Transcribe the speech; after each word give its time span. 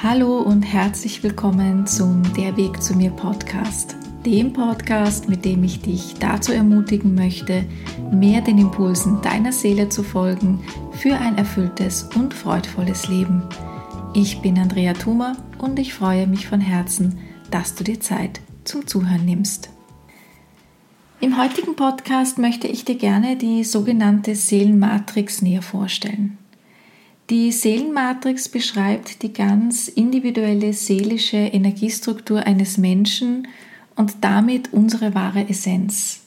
Hallo 0.00 0.38
und 0.38 0.62
herzlich 0.62 1.24
willkommen 1.24 1.84
zum 1.84 2.22
Der 2.34 2.56
Weg 2.56 2.80
zu 2.80 2.94
mir 2.94 3.10
Podcast. 3.10 3.96
Dem 4.24 4.52
Podcast, 4.52 5.28
mit 5.28 5.44
dem 5.44 5.64
ich 5.64 5.82
dich 5.82 6.14
dazu 6.20 6.52
ermutigen 6.52 7.16
möchte, 7.16 7.64
mehr 8.12 8.40
den 8.40 8.58
Impulsen 8.58 9.20
deiner 9.22 9.50
Seele 9.50 9.88
zu 9.88 10.04
folgen 10.04 10.62
für 10.92 11.16
ein 11.16 11.36
erfülltes 11.36 12.04
und 12.14 12.32
freudvolles 12.32 13.08
Leben. 13.08 13.42
Ich 14.14 14.40
bin 14.40 14.56
Andrea 14.56 14.92
Thumer 14.92 15.36
und 15.58 15.80
ich 15.80 15.92
freue 15.94 16.28
mich 16.28 16.46
von 16.46 16.60
Herzen, 16.60 17.18
dass 17.50 17.74
du 17.74 17.82
dir 17.82 17.98
Zeit 17.98 18.40
zum 18.62 18.86
Zuhören 18.86 19.24
nimmst. 19.24 19.68
Im 21.18 21.36
heutigen 21.36 21.74
Podcast 21.74 22.38
möchte 22.38 22.68
ich 22.68 22.84
dir 22.84 22.94
gerne 22.94 23.34
die 23.34 23.64
sogenannte 23.64 24.36
Seelenmatrix 24.36 25.42
näher 25.42 25.62
vorstellen. 25.62 26.37
Die 27.30 27.52
Seelenmatrix 27.52 28.48
beschreibt 28.48 29.22
die 29.22 29.34
ganz 29.34 29.88
individuelle 29.88 30.72
seelische 30.72 31.36
Energiestruktur 31.36 32.46
eines 32.46 32.78
Menschen 32.78 33.48
und 33.96 34.16
damit 34.22 34.72
unsere 34.72 35.14
wahre 35.14 35.46
Essenz. 35.46 36.20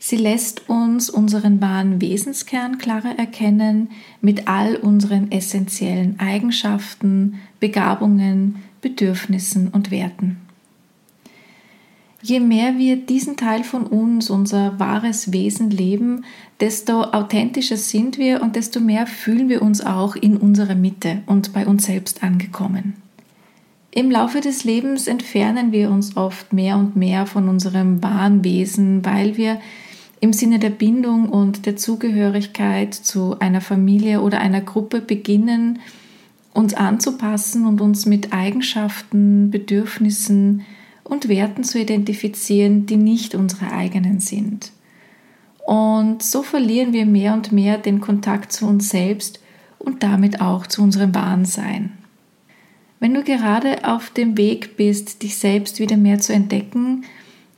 Sie 0.00 0.16
lässt 0.16 0.68
uns 0.68 1.10
unseren 1.10 1.60
wahren 1.60 2.00
Wesenskern 2.00 2.78
klarer 2.78 3.16
erkennen 3.16 3.90
mit 4.20 4.48
all 4.48 4.74
unseren 4.74 5.30
essentiellen 5.30 6.18
Eigenschaften, 6.18 7.36
Begabungen, 7.60 8.56
Bedürfnissen 8.80 9.68
und 9.68 9.92
Werten. 9.92 10.45
Je 12.28 12.40
mehr 12.40 12.76
wir 12.76 12.96
diesen 12.96 13.36
Teil 13.36 13.62
von 13.62 13.86
uns, 13.86 14.30
unser 14.30 14.80
wahres 14.80 15.32
Wesen 15.32 15.70
leben, 15.70 16.24
desto 16.58 17.04
authentischer 17.04 17.76
sind 17.76 18.18
wir 18.18 18.42
und 18.42 18.56
desto 18.56 18.80
mehr 18.80 19.06
fühlen 19.06 19.48
wir 19.48 19.62
uns 19.62 19.80
auch 19.80 20.16
in 20.16 20.36
unserer 20.36 20.74
Mitte 20.74 21.22
und 21.26 21.52
bei 21.52 21.68
uns 21.68 21.86
selbst 21.86 22.24
angekommen. 22.24 22.94
Im 23.92 24.10
Laufe 24.10 24.40
des 24.40 24.64
Lebens 24.64 25.06
entfernen 25.06 25.70
wir 25.70 25.88
uns 25.88 26.16
oft 26.16 26.52
mehr 26.52 26.76
und 26.78 26.96
mehr 26.96 27.26
von 27.26 27.48
unserem 27.48 28.02
wahren 28.02 28.42
Wesen, 28.42 29.04
weil 29.04 29.36
wir 29.36 29.60
im 30.18 30.32
Sinne 30.32 30.58
der 30.58 30.70
Bindung 30.70 31.28
und 31.28 31.64
der 31.64 31.76
Zugehörigkeit 31.76 32.92
zu 32.92 33.38
einer 33.38 33.60
Familie 33.60 34.20
oder 34.20 34.40
einer 34.40 34.62
Gruppe 34.62 35.00
beginnen, 35.00 35.78
uns 36.52 36.74
anzupassen 36.74 37.68
und 37.68 37.80
uns 37.80 38.04
mit 38.04 38.32
Eigenschaften, 38.32 39.52
Bedürfnissen, 39.52 40.64
und 41.06 41.28
Werten 41.28 41.62
zu 41.62 41.78
identifizieren, 41.78 42.86
die 42.86 42.96
nicht 42.96 43.34
unsere 43.34 43.72
eigenen 43.72 44.20
sind. 44.20 44.72
Und 45.64 46.22
so 46.22 46.42
verlieren 46.42 46.92
wir 46.92 47.06
mehr 47.06 47.32
und 47.32 47.52
mehr 47.52 47.78
den 47.78 48.00
Kontakt 48.00 48.52
zu 48.52 48.66
uns 48.66 48.88
selbst 48.88 49.40
und 49.78 50.02
damit 50.02 50.40
auch 50.40 50.66
zu 50.66 50.82
unserem 50.82 51.14
wahren 51.14 51.44
Sein. 51.44 51.92
Wenn 52.98 53.14
du 53.14 53.22
gerade 53.22 53.84
auf 53.84 54.10
dem 54.10 54.36
Weg 54.36 54.76
bist, 54.76 55.22
dich 55.22 55.36
selbst 55.36 55.78
wieder 55.80 55.96
mehr 55.96 56.18
zu 56.18 56.32
entdecken, 56.32 57.04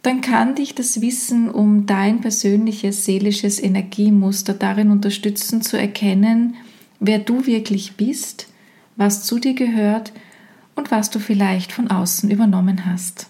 dann 0.03 0.21
kann 0.21 0.55
dich 0.55 0.75
das 0.75 1.01
Wissen 1.01 1.51
um 1.51 1.87
dein 1.87 2.21
persönliches 2.21 3.05
seelisches 3.05 3.63
Energiemuster 3.63 4.55
darin 4.55 4.91
unterstützen 4.91 5.63
zu 5.63 5.79
erkennen, 5.79 6.55
wer 7.01 7.19
du 7.19 7.47
wirklich 7.47 7.97
bist, 7.97 8.49
was 8.97 9.25
zu 9.25 9.39
dir 9.39 9.55
gehört 9.55 10.13
und 10.77 10.91
was 10.91 11.11
du 11.11 11.19
vielleicht 11.19 11.73
von 11.73 11.91
außen 11.91 12.31
übernommen 12.31 12.87
hast. 12.87 13.28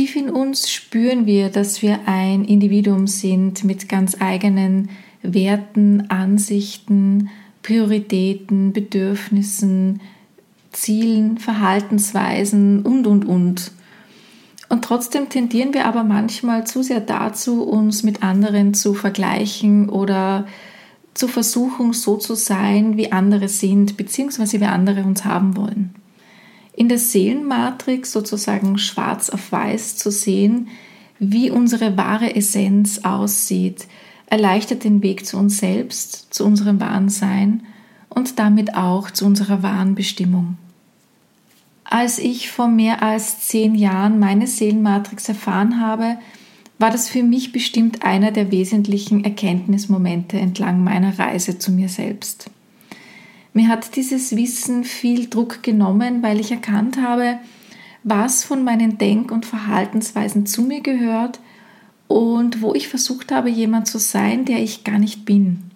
Tief 0.00 0.16
in 0.16 0.30
uns 0.30 0.70
spüren 0.70 1.26
wir, 1.26 1.50
dass 1.50 1.82
wir 1.82 2.00
ein 2.06 2.46
Individuum 2.46 3.06
sind 3.06 3.64
mit 3.64 3.86
ganz 3.86 4.16
eigenen 4.18 4.88
Werten, 5.20 6.08
Ansichten, 6.08 7.28
Prioritäten, 7.62 8.72
Bedürfnissen, 8.72 10.00
Zielen, 10.72 11.36
Verhaltensweisen 11.36 12.80
und, 12.80 13.06
und, 13.06 13.26
und. 13.26 13.72
Und 14.70 14.86
trotzdem 14.86 15.28
tendieren 15.28 15.74
wir 15.74 15.84
aber 15.84 16.02
manchmal 16.02 16.66
zu 16.66 16.82
sehr 16.82 17.00
dazu, 17.00 17.62
uns 17.62 18.02
mit 18.02 18.22
anderen 18.22 18.72
zu 18.72 18.94
vergleichen 18.94 19.90
oder 19.90 20.46
zu 21.12 21.28
versuchen, 21.28 21.92
so 21.92 22.16
zu 22.16 22.34
sein, 22.34 22.96
wie 22.96 23.12
andere 23.12 23.48
sind, 23.48 23.98
beziehungsweise 23.98 24.60
wie 24.60 24.64
andere 24.64 25.04
uns 25.04 25.26
haben 25.26 25.58
wollen 25.58 25.99
in 26.74 26.88
der 26.88 26.98
Seelenmatrix 26.98 28.12
sozusagen 28.12 28.78
schwarz 28.78 29.30
auf 29.30 29.52
weiß 29.52 29.96
zu 29.96 30.10
sehen, 30.10 30.68
wie 31.18 31.50
unsere 31.50 31.96
wahre 31.96 32.34
Essenz 32.34 33.00
aussieht, 33.04 33.86
erleichtert 34.26 34.84
den 34.84 35.02
Weg 35.02 35.26
zu 35.26 35.36
uns 35.36 35.58
selbst, 35.58 36.32
zu 36.32 36.44
unserem 36.44 36.80
wahren 36.80 37.08
Sein 37.08 37.62
und 38.08 38.38
damit 38.38 38.74
auch 38.74 39.10
zu 39.10 39.26
unserer 39.26 39.62
wahren 39.62 39.94
Bestimmung. 39.94 40.56
Als 41.84 42.18
ich 42.18 42.50
vor 42.50 42.68
mehr 42.68 43.02
als 43.02 43.40
zehn 43.40 43.74
Jahren 43.74 44.20
meine 44.20 44.46
Seelenmatrix 44.46 45.28
erfahren 45.28 45.80
habe, 45.80 46.18
war 46.78 46.90
das 46.90 47.08
für 47.08 47.22
mich 47.22 47.52
bestimmt 47.52 48.04
einer 48.04 48.30
der 48.30 48.50
wesentlichen 48.50 49.24
Erkenntnismomente 49.24 50.38
entlang 50.38 50.82
meiner 50.82 51.18
Reise 51.18 51.58
zu 51.58 51.72
mir 51.72 51.88
selbst. 51.88 52.50
Mir 53.52 53.68
hat 53.68 53.96
dieses 53.96 54.36
Wissen 54.36 54.84
viel 54.84 55.28
Druck 55.28 55.62
genommen, 55.62 56.22
weil 56.22 56.40
ich 56.40 56.52
erkannt 56.52 57.00
habe, 57.00 57.38
was 58.04 58.44
von 58.44 58.64
meinen 58.64 58.98
Denk- 58.98 59.32
und 59.32 59.44
Verhaltensweisen 59.44 60.46
zu 60.46 60.62
mir 60.62 60.80
gehört 60.80 61.40
und 62.06 62.62
wo 62.62 62.74
ich 62.74 62.88
versucht 62.88 63.32
habe, 63.32 63.50
jemand 63.50 63.86
zu 63.86 63.98
sein, 63.98 64.44
der 64.44 64.62
ich 64.62 64.84
gar 64.84 64.98
nicht 64.98 65.24
bin. 65.24 65.70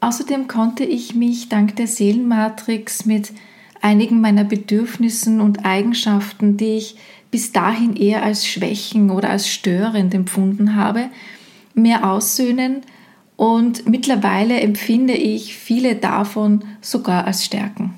Außerdem 0.00 0.48
konnte 0.48 0.84
ich 0.84 1.14
mich 1.14 1.48
dank 1.48 1.76
der 1.76 1.86
Seelenmatrix 1.86 3.06
mit 3.06 3.32
einigen 3.80 4.20
meiner 4.20 4.44
Bedürfnissen 4.44 5.40
und 5.40 5.64
Eigenschaften, 5.64 6.56
die 6.56 6.76
ich 6.76 6.96
bis 7.30 7.52
dahin 7.52 7.96
eher 7.96 8.22
als 8.22 8.46
Schwächen 8.46 9.10
oder 9.10 9.30
als 9.30 9.48
störend 9.48 10.12
empfunden 10.12 10.74
habe, 10.74 11.08
mehr 11.74 12.10
aussöhnen 12.10 12.82
und 13.36 13.88
mittlerweile 13.88 14.60
empfinde 14.60 15.14
ich 15.14 15.56
viele 15.56 15.96
davon 15.96 16.64
sogar 16.80 17.26
als 17.26 17.44
Stärken. 17.44 17.94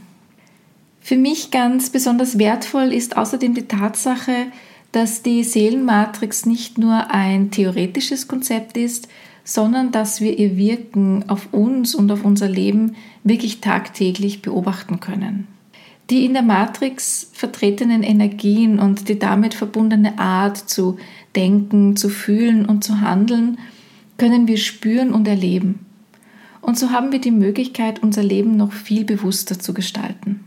Für 1.01 1.17
mich 1.17 1.51
ganz 1.51 1.91
besonders 1.91 2.39
wertvoll 2.39 2.93
ist 2.93 3.17
außerdem 3.17 3.55
die 3.55 3.69
Tatsache, 3.69 4.47
dass 4.93 5.23
die 5.23 5.45
Seelenmatrix 5.45 6.47
nicht 6.47 6.79
nur 6.79 7.11
ein 7.11 7.51
theoretisches 7.51 8.29
Konzept 8.29 8.77
ist, 8.77 9.09
sondern 9.45 9.93
dass 9.93 10.21
wir 10.21 10.39
ihr 10.39 10.57
Wirken 10.57 11.29
auf 11.29 11.49
uns 11.53 11.95
und 11.95 12.11
auf 12.11 12.25
unser 12.25 12.49
Leben 12.49 12.97
wirklich 13.23 13.61
tagtäglich 13.61 14.41
beobachten 14.41 15.01
können. 15.01 15.47
Die 16.11 16.25
in 16.25 16.33
der 16.33 16.43
Matrix 16.43 17.31
vertretenen 17.33 18.03
Energien 18.03 18.79
und 18.79 19.09
die 19.09 19.19
damit 19.19 19.53
verbundene 19.53 20.19
Art 20.19 20.57
zu 20.57 20.97
denken, 21.37 21.97
zu 21.97 22.09
fühlen 22.09 22.65
und 22.65 22.85
zu 22.85 23.01
handeln 23.01 23.59
können 24.25 24.49
wir 24.49 24.57
spüren 24.57 25.13
und 25.13 25.29
erleben. 25.29 25.85
Und 26.63 26.79
so 26.79 26.93
haben 26.93 27.13
wir 27.13 27.19
die 27.19 27.31
Möglichkeit, 27.31 28.03
unser 28.03 28.23
Leben 28.23 28.57
noch 28.57 28.73
viel 28.73 29.05
bewusster 29.05 29.59
zu 29.59 29.75
gestalten. 29.75 30.45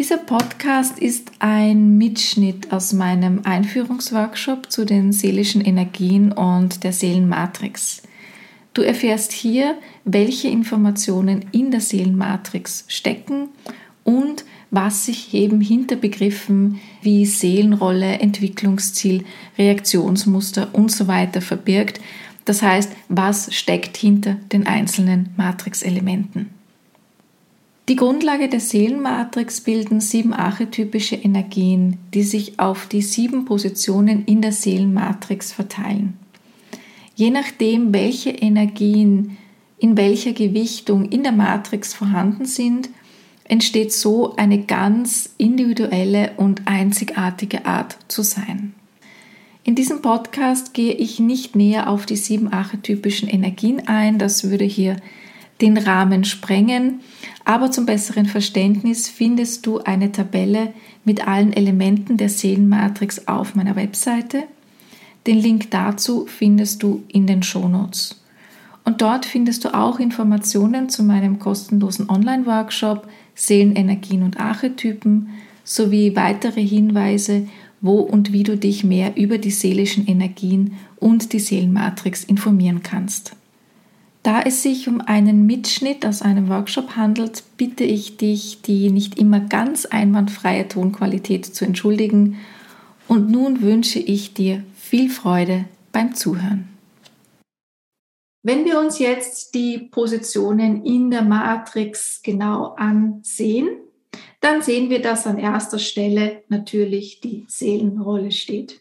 Dieser 0.00 0.16
Podcast 0.16 0.98
ist 0.98 1.30
ein 1.38 1.96
Mitschnitt 1.96 2.72
aus 2.72 2.92
meinem 2.92 3.42
Einführungsworkshop 3.44 4.68
zu 4.68 4.84
den 4.84 5.12
seelischen 5.12 5.60
Energien 5.60 6.32
und 6.32 6.82
der 6.82 6.92
Seelenmatrix. 6.92 8.02
Du 8.74 8.82
erfährst 8.82 9.30
hier, 9.30 9.76
welche 10.04 10.48
Informationen 10.48 11.44
in 11.52 11.70
der 11.70 11.80
Seelenmatrix 11.80 12.84
stecken 12.88 13.50
und 14.02 14.44
was 14.72 15.06
sich 15.06 15.34
eben 15.34 15.60
hinter 15.60 15.94
Begriffen 15.94 16.80
wie 17.00 17.26
Seelenrolle, 17.26 18.18
Entwicklungsziel, 18.18 19.24
Reaktionsmuster 19.56 20.70
und 20.72 20.90
so 20.90 21.04
verbirgt 21.04 22.00
das 22.44 22.62
heißt, 22.62 22.90
was 23.08 23.54
steckt 23.54 23.96
hinter 23.96 24.34
den 24.52 24.66
einzelnen 24.66 25.30
Matrix-Elementen? 25.36 26.50
Die 27.88 27.96
Grundlage 27.96 28.48
der 28.48 28.60
Seelenmatrix 28.60 29.62
bilden 29.62 30.00
sieben 30.00 30.32
archetypische 30.32 31.16
Energien, 31.16 31.98
die 32.14 32.22
sich 32.22 32.60
auf 32.60 32.86
die 32.86 33.02
sieben 33.02 33.44
Positionen 33.46 34.24
in 34.26 34.42
der 34.42 34.52
Seelenmatrix 34.52 35.52
verteilen. 35.52 36.16
Je 37.16 37.30
nachdem, 37.30 37.92
welche 37.92 38.30
Energien 38.30 39.36
in 39.78 39.96
welcher 39.96 40.32
Gewichtung 40.32 41.06
in 41.06 41.22
der 41.22 41.32
Matrix 41.32 41.92
vorhanden 41.92 42.44
sind, 42.44 42.90
entsteht 43.44 43.92
so 43.92 44.36
eine 44.36 44.62
ganz 44.62 45.34
individuelle 45.38 46.32
und 46.36 46.68
einzigartige 46.68 47.66
Art 47.66 47.96
zu 48.06 48.22
sein. 48.22 48.74
In 49.62 49.74
diesem 49.74 50.00
Podcast 50.00 50.72
gehe 50.72 50.94
ich 50.94 51.20
nicht 51.20 51.54
näher 51.54 51.88
auf 51.90 52.06
die 52.06 52.16
sieben 52.16 52.52
archetypischen 52.52 53.28
Energien 53.28 53.86
ein, 53.86 54.18
das 54.18 54.48
würde 54.50 54.64
hier 54.64 54.96
den 55.60 55.76
Rahmen 55.76 56.24
sprengen, 56.24 57.00
aber 57.44 57.70
zum 57.70 57.84
besseren 57.84 58.24
Verständnis 58.24 59.08
findest 59.08 59.66
du 59.66 59.78
eine 59.80 60.12
Tabelle 60.12 60.72
mit 61.04 61.28
allen 61.28 61.52
Elementen 61.52 62.16
der 62.16 62.30
Seelenmatrix 62.30 63.28
auf 63.28 63.54
meiner 63.54 63.76
Webseite. 63.76 64.44
Den 65.26 65.36
Link 65.36 65.70
dazu 65.70 66.26
findest 66.26 66.82
du 66.82 67.02
in 67.08 67.26
den 67.26 67.42
Shownotes. 67.42 68.22
Und 68.84 69.02
dort 69.02 69.26
findest 69.26 69.64
du 69.66 69.74
auch 69.74 70.00
Informationen 70.00 70.88
zu 70.88 71.02
meinem 71.02 71.38
kostenlosen 71.38 72.08
Online-Workshop 72.08 73.06
Seelenenergien 73.34 74.22
und 74.22 74.40
Archetypen 74.40 75.28
sowie 75.64 76.16
weitere 76.16 76.62
Hinweise, 76.62 77.46
wo 77.80 78.00
und 78.00 78.32
wie 78.32 78.42
du 78.42 78.56
dich 78.56 78.84
mehr 78.84 79.16
über 79.16 79.38
die 79.38 79.50
seelischen 79.50 80.06
Energien 80.06 80.74
und 80.96 81.32
die 81.32 81.38
Seelenmatrix 81.38 82.24
informieren 82.24 82.82
kannst. 82.82 83.36
Da 84.22 84.42
es 84.42 84.62
sich 84.62 84.86
um 84.86 85.00
einen 85.00 85.46
Mitschnitt 85.46 86.04
aus 86.04 86.20
einem 86.20 86.48
Workshop 86.50 86.94
handelt, 86.96 87.42
bitte 87.56 87.84
ich 87.84 88.18
dich, 88.18 88.60
die 88.60 88.90
nicht 88.90 89.18
immer 89.18 89.40
ganz 89.40 89.86
einwandfreie 89.86 90.68
Tonqualität 90.68 91.46
zu 91.46 91.64
entschuldigen. 91.64 92.38
Und 93.08 93.30
nun 93.30 93.62
wünsche 93.62 93.98
ich 93.98 94.34
dir 94.34 94.62
viel 94.76 95.08
Freude 95.08 95.64
beim 95.90 96.14
Zuhören. 96.14 96.68
Wenn 98.42 98.64
wir 98.64 98.78
uns 98.78 98.98
jetzt 98.98 99.54
die 99.54 99.78
Positionen 99.78 100.84
in 100.84 101.10
der 101.10 101.22
Matrix 101.22 102.20
genau 102.22 102.74
ansehen, 102.76 103.68
dann 104.40 104.62
sehen 104.62 104.90
wir, 104.90 105.02
dass 105.02 105.26
an 105.26 105.38
erster 105.38 105.78
Stelle 105.78 106.42
natürlich 106.48 107.20
die 107.20 107.44
Seelenrolle 107.48 108.32
steht. 108.32 108.80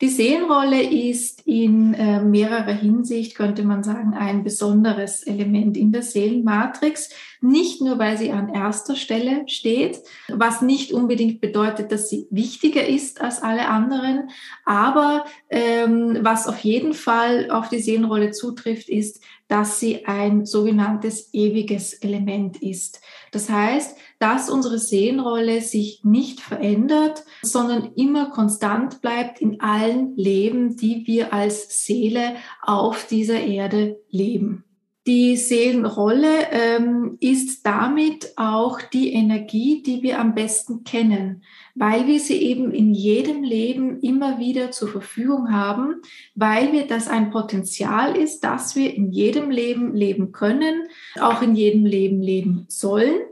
Die 0.00 0.08
Seelenrolle 0.08 0.80
ist 0.82 1.44
in 1.44 1.92
äh, 1.94 2.22
mehrerer 2.22 2.72
Hinsicht, 2.72 3.34
könnte 3.34 3.64
man 3.64 3.82
sagen, 3.82 4.14
ein 4.14 4.44
besonderes 4.44 5.24
Element 5.24 5.76
in 5.76 5.90
der 5.90 6.02
Seelenmatrix. 6.02 7.10
Nicht 7.40 7.80
nur, 7.80 7.98
weil 7.98 8.18
sie 8.18 8.32
an 8.32 8.52
erster 8.52 8.96
Stelle 8.96 9.48
steht, 9.48 10.00
was 10.28 10.60
nicht 10.60 10.92
unbedingt 10.92 11.40
bedeutet, 11.40 11.92
dass 11.92 12.08
sie 12.08 12.26
wichtiger 12.30 12.86
ist 12.86 13.20
als 13.20 13.42
alle 13.42 13.68
anderen, 13.68 14.30
aber 14.64 15.24
ähm, 15.50 16.18
was 16.22 16.46
auf 16.48 16.58
jeden 16.60 16.94
Fall 16.94 17.50
auf 17.50 17.68
die 17.68 17.78
Seelenrolle 17.78 18.32
zutrifft, 18.32 18.88
ist, 18.88 19.20
dass 19.48 19.80
sie 19.80 20.04
ein 20.06 20.44
sogenanntes 20.44 21.32
ewiges 21.32 21.94
Element 21.94 22.62
ist. 22.62 23.00
Das 23.32 23.48
heißt, 23.48 23.96
dass 24.18 24.50
unsere 24.50 24.78
Seelenrolle 24.78 25.62
sich 25.62 26.00
nicht 26.04 26.40
verändert, 26.40 27.24
sondern 27.42 27.92
immer 27.94 28.30
konstant 28.30 29.00
bleibt 29.00 29.40
in 29.40 29.60
allen 29.60 30.16
Leben, 30.16 30.76
die 30.76 31.06
wir 31.06 31.32
als 31.32 31.84
Seele 31.84 32.36
auf 32.62 33.06
dieser 33.06 33.40
Erde 33.40 34.00
leben. 34.10 34.64
Die 35.08 35.38
Seelenrolle 35.38 36.50
ähm, 36.50 37.16
ist 37.18 37.64
damit 37.64 38.34
auch 38.36 38.82
die 38.82 39.14
Energie, 39.14 39.82
die 39.82 40.02
wir 40.02 40.20
am 40.20 40.34
besten 40.34 40.84
kennen, 40.84 41.44
weil 41.74 42.06
wir 42.06 42.20
sie 42.20 42.36
eben 42.42 42.72
in 42.72 42.92
jedem 42.92 43.42
Leben 43.42 44.00
immer 44.00 44.38
wieder 44.38 44.70
zur 44.70 44.88
Verfügung 44.88 45.50
haben, 45.50 46.02
weil 46.34 46.72
wir 46.72 46.86
das 46.86 47.08
ein 47.08 47.30
Potenzial 47.30 48.18
ist, 48.18 48.40
dass 48.40 48.76
wir 48.76 48.94
in 48.94 49.10
jedem 49.10 49.50
Leben 49.50 49.94
leben 49.94 50.30
können, 50.32 50.82
auch 51.18 51.40
in 51.40 51.56
jedem 51.56 51.86
Leben 51.86 52.20
leben 52.20 52.66
sollen 52.68 53.22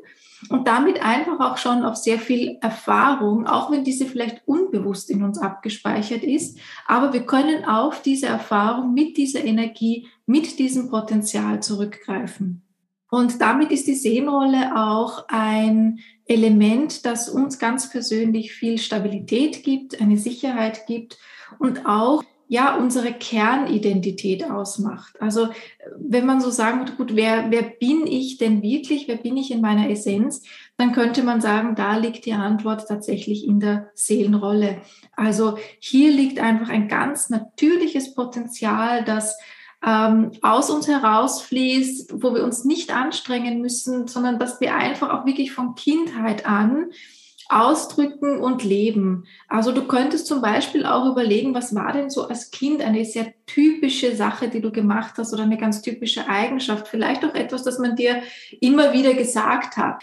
und 0.48 0.68
damit 0.68 1.02
einfach 1.02 1.40
auch 1.40 1.56
schon 1.56 1.84
auf 1.84 1.96
sehr 1.96 2.18
viel 2.18 2.58
Erfahrung, 2.60 3.46
auch 3.46 3.70
wenn 3.70 3.84
diese 3.84 4.06
vielleicht 4.06 4.42
unbewusst 4.46 5.10
in 5.10 5.22
uns 5.22 5.38
abgespeichert 5.38 6.22
ist, 6.22 6.58
aber 6.86 7.12
wir 7.12 7.22
können 7.22 7.64
auf 7.64 8.02
diese 8.02 8.26
Erfahrung 8.26 8.94
mit 8.94 9.16
dieser 9.16 9.44
Energie, 9.44 10.08
mit 10.26 10.58
diesem 10.58 10.90
Potenzial 10.90 11.62
zurückgreifen. 11.62 12.62
Und 13.08 13.40
damit 13.40 13.70
ist 13.70 13.86
die 13.86 13.94
Seelenrolle 13.94 14.76
auch 14.76 15.26
ein 15.28 16.00
Element, 16.26 17.06
das 17.06 17.28
uns 17.28 17.58
ganz 17.58 17.88
persönlich 17.90 18.52
viel 18.52 18.78
Stabilität 18.78 19.62
gibt, 19.62 20.00
eine 20.00 20.18
Sicherheit 20.18 20.86
gibt 20.86 21.18
und 21.58 21.86
auch 21.86 22.24
ja 22.48 22.76
unsere 22.76 23.12
Kernidentität 23.12 24.48
ausmacht. 24.48 25.20
Also 25.20 25.48
wenn 25.98 26.26
man 26.26 26.40
so 26.40 26.50
sagen 26.50 26.80
würde, 26.80 26.92
gut, 26.92 27.16
wer, 27.16 27.50
wer 27.50 27.62
bin 27.62 28.06
ich 28.06 28.38
denn 28.38 28.62
wirklich, 28.62 29.08
wer 29.08 29.16
bin 29.16 29.36
ich 29.36 29.50
in 29.50 29.60
meiner 29.60 29.90
Essenz, 29.90 30.42
dann 30.76 30.92
könnte 30.92 31.22
man 31.22 31.40
sagen, 31.40 31.74
da 31.74 31.96
liegt 31.96 32.24
die 32.24 32.34
Antwort 32.34 32.86
tatsächlich 32.86 33.46
in 33.46 33.60
der 33.60 33.90
Seelenrolle. 33.94 34.82
Also 35.16 35.58
hier 35.78 36.12
liegt 36.12 36.38
einfach 36.38 36.68
ein 36.68 36.88
ganz 36.88 37.30
natürliches 37.30 38.14
Potenzial, 38.14 39.04
das 39.04 39.36
ähm, 39.84 40.32
aus 40.42 40.70
uns 40.70 40.88
herausfließt, 40.88 42.22
wo 42.22 42.34
wir 42.34 42.44
uns 42.44 42.64
nicht 42.64 42.94
anstrengen 42.94 43.60
müssen, 43.60 44.06
sondern 44.06 44.38
dass 44.38 44.60
wir 44.60 44.74
einfach 44.74 45.10
auch 45.10 45.26
wirklich 45.26 45.52
von 45.52 45.74
Kindheit 45.74 46.46
an 46.46 46.90
ausdrücken 47.48 48.38
und 48.38 48.64
leben. 48.64 49.24
Also 49.48 49.72
du 49.72 49.86
könntest 49.86 50.26
zum 50.26 50.40
Beispiel 50.40 50.84
auch 50.84 51.06
überlegen, 51.06 51.54
was 51.54 51.74
war 51.74 51.92
denn 51.92 52.10
so 52.10 52.28
als 52.28 52.50
Kind 52.50 52.82
eine 52.82 53.04
sehr 53.04 53.32
typische 53.46 54.16
Sache, 54.16 54.48
die 54.48 54.60
du 54.60 54.72
gemacht 54.72 55.14
hast 55.18 55.32
oder 55.32 55.44
eine 55.44 55.56
ganz 55.56 55.82
typische 55.82 56.28
Eigenschaft, 56.28 56.88
vielleicht 56.88 57.24
auch 57.24 57.34
etwas, 57.34 57.62
das 57.62 57.78
man 57.78 57.96
dir 57.96 58.22
immer 58.60 58.92
wieder 58.92 59.14
gesagt 59.14 59.76
hat 59.76 60.02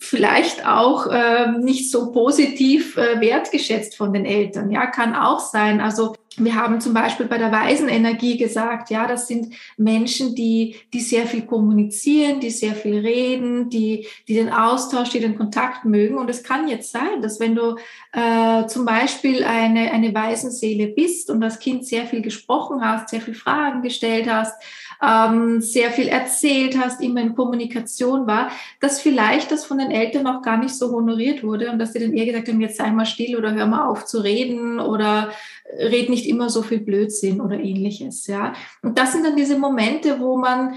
vielleicht 0.00 0.66
auch 0.66 1.06
äh, 1.08 1.52
nicht 1.58 1.90
so 1.90 2.10
positiv 2.10 2.96
äh, 2.96 3.20
wertgeschätzt 3.20 3.96
von 3.96 4.12
den 4.12 4.24
Eltern. 4.24 4.70
Ja, 4.70 4.86
kann 4.86 5.14
auch 5.14 5.40
sein. 5.40 5.80
Also 5.80 6.14
wir 6.36 6.54
haben 6.56 6.80
zum 6.80 6.94
Beispiel 6.94 7.26
bei 7.26 7.38
der 7.38 7.52
Weisenenergie 7.52 8.36
gesagt, 8.36 8.90
ja, 8.90 9.06
das 9.06 9.28
sind 9.28 9.54
Menschen, 9.76 10.34
die, 10.34 10.76
die 10.92 11.00
sehr 11.00 11.26
viel 11.26 11.42
kommunizieren, 11.42 12.40
die 12.40 12.50
sehr 12.50 12.74
viel 12.74 12.98
reden, 12.98 13.68
die, 13.68 14.08
die 14.26 14.34
den 14.34 14.52
Austausch, 14.52 15.10
die 15.10 15.20
den 15.20 15.36
Kontakt 15.36 15.84
mögen. 15.84 16.16
Und 16.16 16.28
es 16.30 16.42
kann 16.42 16.66
jetzt 16.66 16.90
sein, 16.90 17.22
dass 17.22 17.38
wenn 17.38 17.54
du 17.54 17.76
äh, 18.12 18.66
zum 18.66 18.84
Beispiel 18.84 19.44
eine, 19.44 19.92
eine 19.92 20.14
Waisenseele 20.14 20.88
bist 20.88 21.30
und 21.30 21.40
das 21.40 21.58
Kind 21.58 21.86
sehr 21.86 22.06
viel 22.06 22.22
gesprochen 22.22 22.80
hast, 22.84 23.10
sehr 23.10 23.20
viel 23.20 23.34
Fragen 23.34 23.82
gestellt 23.82 24.28
hast, 24.28 24.60
ähm, 25.06 25.60
sehr 25.60 25.90
viel 25.90 26.08
erzählt 26.08 26.78
hast, 26.78 27.00
immer 27.00 27.20
in 27.20 27.34
Kommunikation 27.34 28.26
war, 28.26 28.50
dass 28.80 29.00
vielleicht 29.00 29.50
das 29.50 29.64
von 29.64 29.78
den 29.78 29.90
Eltern 29.90 30.26
auch 30.26 30.42
gar 30.42 30.56
nicht 30.56 30.74
so 30.74 30.90
honoriert 30.92 31.42
wurde 31.42 31.70
und 31.70 31.78
dass 31.78 31.92
sie 31.92 32.00
dann 32.00 32.14
eher 32.14 32.26
gesagt 32.26 32.48
haben, 32.48 32.60
jetzt 32.60 32.76
sei 32.76 32.90
mal 32.90 33.06
still 33.06 33.36
oder 33.36 33.54
hör 33.54 33.66
mal 33.66 33.86
auf 33.86 34.06
zu 34.06 34.18
reden 34.18 34.80
oder 34.80 35.30
red 35.78 36.08
nicht 36.08 36.26
immer 36.26 36.50
so 36.50 36.62
viel 36.62 36.80
Blödsinn 36.80 37.40
oder 37.40 37.58
ähnliches, 37.58 38.26
ja. 38.26 38.52
Und 38.82 38.98
das 38.98 39.12
sind 39.12 39.24
dann 39.24 39.36
diese 39.36 39.58
Momente, 39.58 40.20
wo 40.20 40.36
man 40.36 40.74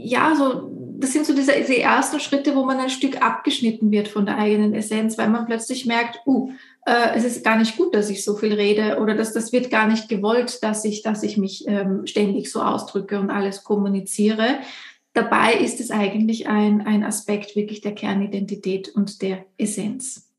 ja, 0.00 0.34
so, 0.36 0.70
das 0.98 1.12
sind 1.12 1.26
so 1.26 1.34
diese, 1.34 1.52
diese 1.52 1.78
ersten 1.78 2.20
Schritte, 2.20 2.54
wo 2.54 2.64
man 2.64 2.78
ein 2.78 2.90
Stück 2.90 3.20
abgeschnitten 3.20 3.90
wird 3.90 4.08
von 4.08 4.26
der 4.26 4.38
eigenen 4.38 4.74
Essenz, 4.74 5.18
weil 5.18 5.28
man 5.28 5.46
plötzlich 5.46 5.86
merkt, 5.86 6.20
uh, 6.26 6.50
äh, 6.88 7.16
es 7.16 7.24
ist 7.24 7.44
gar 7.44 7.58
nicht 7.58 7.76
gut, 7.76 7.94
dass 7.94 8.08
ich 8.08 8.24
so 8.24 8.34
viel 8.34 8.54
rede 8.54 8.98
oder 8.98 9.14
dass 9.14 9.34
das 9.34 9.52
wird 9.52 9.70
gar 9.70 9.86
nicht 9.86 10.08
gewollt, 10.08 10.62
dass 10.62 10.84
ich, 10.84 11.02
dass 11.02 11.22
ich 11.22 11.36
mich 11.36 11.68
ähm, 11.68 12.06
ständig 12.06 12.50
so 12.50 12.62
ausdrücke 12.62 13.20
und 13.20 13.30
alles 13.30 13.62
kommuniziere. 13.62 14.60
Dabei 15.12 15.54
ist 15.54 15.80
es 15.80 15.90
eigentlich 15.90 16.48
ein, 16.48 16.80
ein 16.80 17.04
Aspekt 17.04 17.56
wirklich 17.56 17.82
der 17.82 17.94
Kernidentität 17.94 18.88
und 18.88 19.20
der 19.20 19.44
Essenz. 19.58 20.30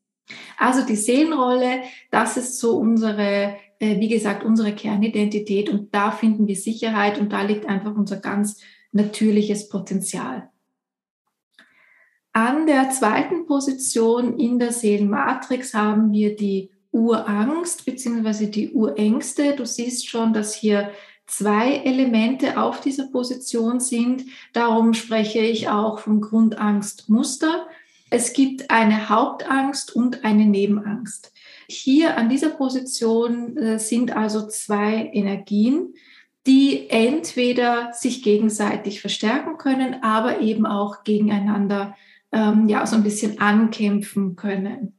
Also 0.58 0.84
die 0.84 0.96
Seelenrolle, 0.96 1.82
das 2.10 2.36
ist 2.36 2.58
so 2.58 2.76
unsere, 2.76 3.56
äh, 3.78 4.00
wie 4.00 4.08
gesagt, 4.08 4.44
unsere 4.44 4.72
Kernidentität 4.72 5.68
und 5.68 5.94
da 5.94 6.10
finden 6.10 6.48
wir 6.48 6.56
Sicherheit 6.56 7.20
und 7.20 7.32
da 7.32 7.42
liegt 7.42 7.66
einfach 7.66 7.94
unser 7.94 8.16
ganz 8.16 8.60
natürliches 8.92 9.68
Potenzial. 9.68 10.50
An 12.32 12.66
der 12.66 12.90
zweiten 12.90 13.46
Position 13.46 14.38
in 14.38 14.58
der 14.58 14.72
Seelenmatrix 14.72 15.74
haben 15.74 16.12
wir 16.12 16.36
die 16.36 16.70
Urangst 16.92 17.84
bzw. 17.84 18.46
die 18.46 18.70
Urängste. 18.72 19.54
Du 19.56 19.66
siehst 19.66 20.08
schon, 20.08 20.32
dass 20.32 20.54
hier 20.54 20.90
zwei 21.26 21.76
Elemente 21.84 22.60
auf 22.60 22.80
dieser 22.80 23.06
Position 23.06 23.80
sind. 23.80 24.24
Darum 24.52 24.94
spreche 24.94 25.40
ich 25.40 25.68
auch 25.68 26.00
vom 26.00 26.20
Grundangstmuster. 26.20 27.66
Es 28.10 28.32
gibt 28.32 28.70
eine 28.70 29.08
Hauptangst 29.08 29.94
und 29.94 30.24
eine 30.24 30.46
Nebenangst. 30.46 31.32
Hier 31.68 32.16
an 32.16 32.28
dieser 32.28 32.50
Position 32.50 33.56
äh, 33.56 33.78
sind 33.78 34.16
also 34.16 34.48
zwei 34.48 35.10
Energien, 35.12 35.94
die 36.46 36.90
entweder 36.90 37.92
sich 37.92 38.24
gegenseitig 38.24 39.00
verstärken 39.00 39.56
können, 39.58 40.02
aber 40.02 40.40
eben 40.40 40.66
auch 40.66 41.04
gegeneinander 41.04 41.96
ähm, 42.32 42.68
ja 42.68 42.86
so 42.86 42.96
ein 42.96 43.02
bisschen 43.02 43.40
ankämpfen 43.40 44.36
können. 44.36 44.94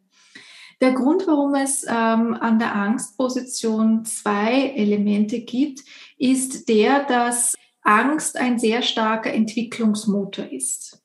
Der 0.82 0.94
Grund, 0.94 1.28
warum 1.28 1.54
es 1.54 1.84
ähm, 1.84 2.34
an 2.34 2.58
der 2.58 2.76
Angstposition 2.76 4.04
zwei 4.04 4.74
Elemente 4.76 5.42
gibt, 5.42 5.82
ist 6.18 6.68
der, 6.70 7.04
dass 7.04 7.56
Angst 7.84 8.38
ein 8.38 8.58
sehr 8.58 8.82
starker 8.82 9.32
Entwicklungsmotor 9.32 10.52
ist. 10.52 11.04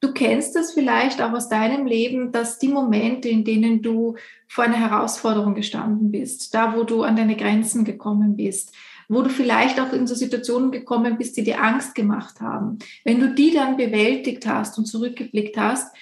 Du 0.00 0.12
kennst 0.12 0.56
das 0.56 0.72
vielleicht 0.72 1.20
auch 1.20 1.32
aus 1.32 1.48
deinem 1.48 1.86
Leben, 1.86 2.32
dass 2.32 2.58
die 2.58 2.68
Momente, 2.68 3.28
in 3.28 3.44
denen 3.44 3.82
du 3.82 4.16
vor 4.48 4.64
einer 4.64 4.78
Herausforderung 4.78 5.54
gestanden 5.54 6.10
bist, 6.10 6.54
da 6.54 6.74
wo 6.74 6.84
du 6.84 7.02
an 7.02 7.16
deine 7.16 7.36
Grenzen 7.36 7.84
gekommen 7.84 8.36
bist, 8.36 8.74
wo 9.10 9.22
du 9.22 9.28
vielleicht 9.28 9.80
auch 9.80 9.92
in 9.92 10.06
so 10.06 10.14
Situationen 10.14 10.70
gekommen 10.70 11.18
bist, 11.18 11.36
die 11.36 11.42
dir 11.42 11.60
Angst 11.60 11.96
gemacht 11.96 12.40
haben. 12.40 12.78
Wenn 13.04 13.18
du 13.18 13.34
die 13.34 13.50
dann 13.50 13.76
bewältigt 13.76 14.46
hast 14.46 14.78
und 14.78 14.86
zurückgeblickt 14.86 15.56
hast, 15.56 15.92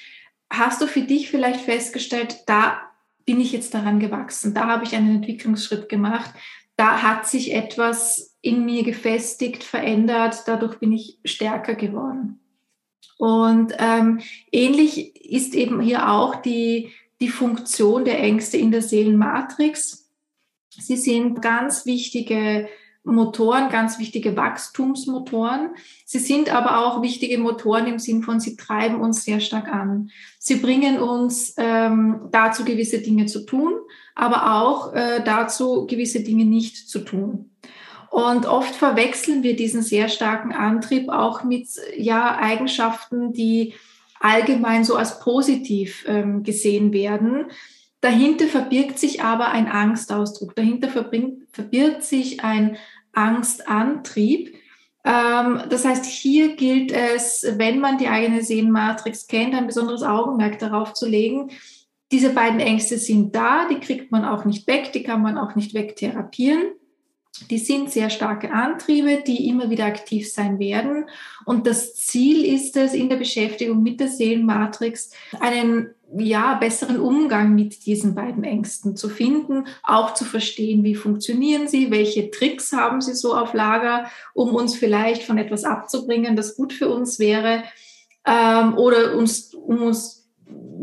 hast 0.50 0.82
du 0.82 0.86
für 0.86 1.00
dich 1.00 1.30
vielleicht 1.30 1.62
festgestellt, 1.62 2.42
da 2.46 2.82
bin 3.24 3.40
ich 3.40 3.52
jetzt 3.52 3.72
daran 3.72 3.98
gewachsen, 3.98 4.52
da 4.52 4.66
habe 4.66 4.84
ich 4.84 4.94
einen 4.94 5.16
Entwicklungsschritt 5.16 5.88
gemacht, 5.88 6.30
da 6.76 7.02
hat 7.02 7.26
sich 7.26 7.54
etwas 7.54 8.36
in 8.42 8.66
mir 8.66 8.84
gefestigt, 8.84 9.64
verändert. 9.64 10.42
Dadurch 10.46 10.78
bin 10.78 10.92
ich 10.92 11.18
stärker 11.24 11.74
geworden. 11.74 12.40
Und 13.16 13.72
ähm, 13.78 14.20
ähnlich 14.52 15.16
ist 15.24 15.54
eben 15.54 15.80
hier 15.80 16.10
auch 16.10 16.36
die, 16.36 16.92
die 17.20 17.30
Funktion 17.30 18.04
der 18.04 18.20
Ängste 18.20 18.58
in 18.58 18.70
der 18.70 18.82
Seelenmatrix. 18.82 20.08
Sie 20.68 20.96
sind 20.96 21.42
ganz 21.42 21.84
wichtige 21.84 22.68
Motoren, 23.04 23.70
ganz 23.70 23.98
wichtige 23.98 24.36
Wachstumsmotoren. 24.36 25.70
Sie 26.04 26.18
sind 26.18 26.54
aber 26.54 26.84
auch 26.84 27.02
wichtige 27.02 27.38
Motoren 27.38 27.86
im 27.86 27.98
Sinn 27.98 28.22
von, 28.22 28.40
sie 28.40 28.56
treiben 28.56 29.00
uns 29.00 29.24
sehr 29.24 29.40
stark 29.40 29.68
an. 29.68 30.10
Sie 30.38 30.56
bringen 30.56 30.98
uns 30.98 31.54
ähm, 31.56 32.28
dazu, 32.30 32.64
gewisse 32.64 33.00
Dinge 33.00 33.26
zu 33.26 33.46
tun, 33.46 33.72
aber 34.14 34.62
auch 34.62 34.92
äh, 34.92 35.22
dazu, 35.24 35.86
gewisse 35.86 36.22
Dinge 36.22 36.44
nicht 36.44 36.88
zu 36.88 37.00
tun. 37.00 37.50
Und 38.10 38.46
oft 38.46 38.74
verwechseln 38.74 39.42
wir 39.42 39.54
diesen 39.54 39.82
sehr 39.82 40.08
starken 40.08 40.52
Antrieb 40.52 41.08
auch 41.08 41.44
mit 41.44 41.68
ja, 41.96 42.36
Eigenschaften, 42.38 43.32
die 43.32 43.74
allgemein 44.20 44.84
so 44.84 44.96
als 44.96 45.20
positiv 45.20 46.04
ähm, 46.08 46.42
gesehen 46.42 46.92
werden. 46.92 47.46
Dahinter 48.00 48.46
verbirgt 48.46 48.98
sich 48.98 49.22
aber 49.22 49.48
ein 49.48 49.66
Angstausdruck. 49.66 50.54
Dahinter 50.54 50.88
verbirgt 50.88 52.04
sich 52.04 52.44
ein 52.44 52.76
Angstantrieb. 53.12 54.54
Ähm, 55.04 55.62
das 55.68 55.84
heißt, 55.84 56.04
hier 56.04 56.54
gilt 56.54 56.92
es, 56.92 57.44
wenn 57.56 57.80
man 57.80 57.98
die 57.98 58.08
eigene 58.08 58.42
Sehnenmatrix 58.42 59.26
kennt, 59.26 59.54
ein 59.54 59.66
besonderes 59.66 60.02
Augenmerk 60.02 60.58
darauf 60.58 60.92
zu 60.92 61.08
legen. 61.08 61.50
Diese 62.12 62.30
beiden 62.30 62.60
Ängste 62.60 62.98
sind 62.98 63.34
da, 63.34 63.68
die 63.68 63.80
kriegt 63.80 64.12
man 64.12 64.24
auch 64.24 64.44
nicht 64.44 64.66
weg, 64.66 64.92
die 64.92 65.02
kann 65.02 65.20
man 65.20 65.36
auch 65.36 65.56
nicht 65.56 65.74
wegtherapieren. 65.74 66.72
Die 67.50 67.58
sind 67.58 67.90
sehr 67.90 68.10
starke 68.10 68.52
Antriebe, 68.52 69.22
die 69.26 69.48
immer 69.48 69.70
wieder 69.70 69.86
aktiv 69.86 70.30
sein 70.30 70.58
werden. 70.58 71.06
Und 71.44 71.66
das 71.66 71.94
Ziel 71.94 72.44
ist 72.44 72.76
es, 72.76 72.94
in 72.94 73.08
der 73.08 73.16
Beschäftigung 73.16 73.82
mit 73.82 74.00
der 74.00 74.08
Seelenmatrix 74.08 75.10
einen 75.40 75.94
ja, 76.16 76.54
besseren 76.54 77.00
Umgang 77.00 77.54
mit 77.54 77.84
diesen 77.84 78.14
beiden 78.14 78.44
Ängsten 78.44 78.96
zu 78.96 79.08
finden, 79.08 79.66
auch 79.82 80.14
zu 80.14 80.24
verstehen, 80.24 80.82
wie 80.82 80.94
funktionieren 80.94 81.68
sie, 81.68 81.90
welche 81.90 82.30
Tricks 82.30 82.72
haben 82.72 83.00
sie 83.00 83.14
so 83.14 83.34
auf 83.34 83.52
Lager, 83.52 84.10
um 84.32 84.54
uns 84.54 84.74
vielleicht 84.74 85.22
von 85.22 85.36
etwas 85.36 85.64
abzubringen, 85.64 86.34
das 86.34 86.56
gut 86.56 86.72
für 86.72 86.88
uns 86.88 87.18
wäre, 87.18 87.62
ähm, 88.26 88.76
oder 88.76 89.16
uns, 89.16 89.52
um 89.54 89.82
uns 89.82 90.17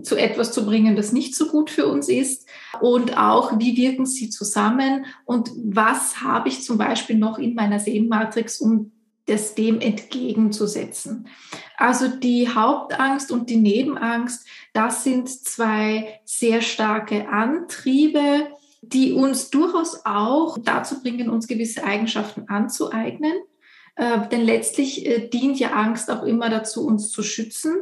zu 0.03 0.15
etwas 0.15 0.51
zu 0.51 0.65
bringen, 0.65 0.95
das 0.95 1.12
nicht 1.12 1.36
so 1.36 1.48
gut 1.48 1.69
für 1.69 1.88
uns 1.88 2.10
ist 2.10 2.48
und 2.81 3.17
auch, 3.17 3.60
wie 3.60 3.75
wirken 3.75 4.05
sie 4.05 4.29
zusammen 4.29 5.05
und 5.25 5.51
was 5.63 6.22
habe 6.22 6.50
ich 6.50 6.63
zum 6.63 6.77
Beispiel 6.77 7.17
noch 7.17 7.39
in 7.39 7.55
meiner 7.55 7.79
Seelenmatrix, 7.79 8.62
um 8.62 8.91
das 9.25 9.55
dem 9.55 9.81
entgegenzusetzen. 9.81 11.27
Also 11.77 12.07
die 12.07 12.48
Hauptangst 12.50 13.31
und 13.31 13.50
die 13.50 13.57
Nebenangst, 13.57 14.45
das 14.74 15.03
sind 15.03 15.29
zwei 15.29 16.19
sehr 16.25 16.62
starke 16.62 17.27
Antriebe, 17.27 18.48
die 18.81 19.13
uns 19.13 19.50
durchaus 19.50 20.05
auch 20.05 20.57
dazu 20.62 21.01
bringen, 21.01 21.29
uns 21.29 21.48
gewisse 21.48 21.84
Eigenschaften 21.84 22.48
anzueignen. 22.50 23.34
Äh, 23.95 24.27
denn 24.29 24.41
letztlich 24.41 25.05
äh, 25.05 25.27
dient 25.27 25.57
ja 25.57 25.72
Angst 25.72 26.12
auch 26.12 26.24
immer 26.24 26.50
dazu, 26.50 26.86
uns 26.86 27.10
zu 27.10 27.24
schützen, 27.24 27.75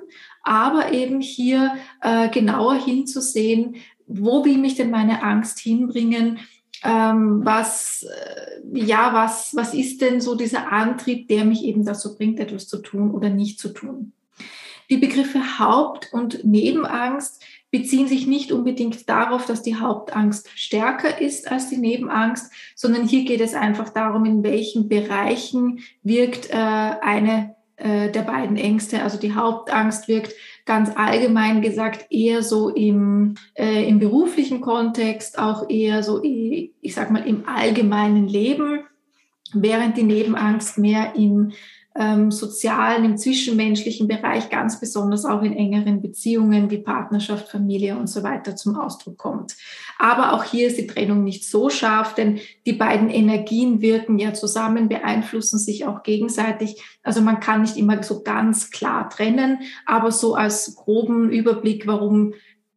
aber 0.43 0.91
eben 0.91 1.21
hier 1.21 1.75
äh, 2.01 2.29
genauer 2.29 2.75
hinzusehen, 2.75 3.77
wo 4.05 4.45
will 4.45 4.57
mich 4.57 4.75
denn 4.75 4.91
meine 4.91 5.23
Angst 5.23 5.59
hinbringen? 5.59 6.39
Ähm, 6.83 7.41
was, 7.43 8.03
äh, 8.03 8.79
ja, 8.79 9.13
was, 9.13 9.55
was 9.55 9.73
ist 9.73 10.01
denn 10.01 10.19
so 10.19 10.35
dieser 10.35 10.71
Antrieb, 10.71 11.29
der 11.29 11.45
mich 11.45 11.63
eben 11.63 11.85
dazu 11.85 12.15
bringt, 12.15 12.39
etwas 12.39 12.67
zu 12.67 12.79
tun 12.79 13.12
oder 13.12 13.29
nicht 13.29 13.59
zu 13.59 13.69
tun? 13.69 14.12
Die 14.89 14.97
Begriffe 14.97 15.59
Haupt- 15.59 16.12
und 16.12 16.43
Nebenangst 16.43 17.41
beziehen 17.71 18.07
sich 18.07 18.27
nicht 18.27 18.51
unbedingt 18.51 19.09
darauf, 19.09 19.45
dass 19.45 19.63
die 19.63 19.77
Hauptangst 19.77 20.47
stärker 20.55 21.19
ist 21.19 21.50
als 21.50 21.69
die 21.69 21.77
Nebenangst, 21.77 22.51
sondern 22.75 23.07
hier 23.07 23.23
geht 23.23 23.41
es 23.41 23.55
einfach 23.55 23.89
darum, 23.89 24.25
in 24.25 24.43
welchen 24.43 24.89
Bereichen 24.89 25.79
wirkt 26.03 26.51
äh, 26.51 26.53
eine 26.53 27.55
äh, 27.77 28.09
der 28.11 28.21
beiden 28.21 28.57
Ängste. 28.57 29.01
Also 29.01 29.17
die 29.17 29.35
Hauptangst 29.35 30.07
wirkt 30.07 30.33
ganz 30.65 30.91
allgemein 30.95 31.61
gesagt 31.61 32.05
eher 32.11 32.43
so 32.43 32.69
im, 32.69 33.35
äh, 33.55 33.87
im 33.87 33.99
beruflichen 33.99 34.61
Kontext, 34.61 35.37
auch 35.39 35.69
eher 35.69 36.03
so, 36.03 36.21
ich 36.23 36.93
sag 36.93 37.11
mal, 37.11 37.27
im 37.27 37.47
allgemeinen 37.47 38.27
Leben, 38.27 38.81
während 39.53 39.97
die 39.97 40.03
Nebenangst 40.03 40.77
mehr 40.77 41.15
im 41.15 41.51
ähm, 41.95 42.31
sozialen, 42.31 43.05
im 43.05 43.17
zwischenmenschlichen 43.17 44.07
Bereich, 44.07 44.50
ganz 44.50 44.79
besonders 44.79 45.25
auch 45.25 45.43
in 45.43 45.53
engeren 45.53 46.01
Beziehungen 46.01 46.71
wie 46.71 46.79
Partnerschaft, 46.79 47.50
Familie 47.50 47.97
und 47.97 48.07
so 48.07 48.23
weiter 48.23 48.55
zum 48.55 48.75
Ausdruck 48.75 49.17
kommt. 49.17 49.55
Aber 50.00 50.33
auch 50.33 50.43
hier 50.43 50.67
ist 50.67 50.77
die 50.77 50.88
Trennung 50.88 51.23
nicht 51.23 51.47
so 51.47 51.69
scharf, 51.69 52.15
denn 52.15 52.39
die 52.65 52.73
beiden 52.73 53.09
Energien 53.09 53.81
wirken 53.81 54.17
ja 54.17 54.33
zusammen, 54.33 54.89
beeinflussen 54.89 55.59
sich 55.59 55.85
auch 55.85 56.03
gegenseitig. 56.03 56.81
Also 57.03 57.21
man 57.21 57.39
kann 57.39 57.62
nicht 57.62 57.77
immer 57.77 58.01
so 58.01 58.23
ganz 58.23 58.71
klar 58.71 59.09
trennen, 59.09 59.59
aber 59.85 60.12
so 60.12 60.35
als 60.35 60.75
groben 60.75 61.29
Überblick, 61.29 61.85
warum 61.85 62.33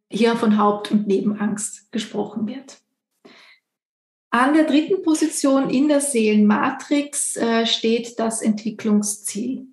hier 0.09 0.35
von 0.35 0.57
Haupt- 0.57 0.91
und 0.91 1.07
Nebenangst 1.07 1.91
gesprochen 1.91 2.47
wird. 2.47 2.77
An 4.29 4.53
der 4.53 4.65
dritten 4.65 5.01
Position 5.01 5.69
in 5.69 5.87
der 5.87 6.01
Seelenmatrix 6.01 7.37
äh, 7.37 7.65
steht 7.65 8.19
das 8.19 8.41
Entwicklungsziel. 8.41 9.67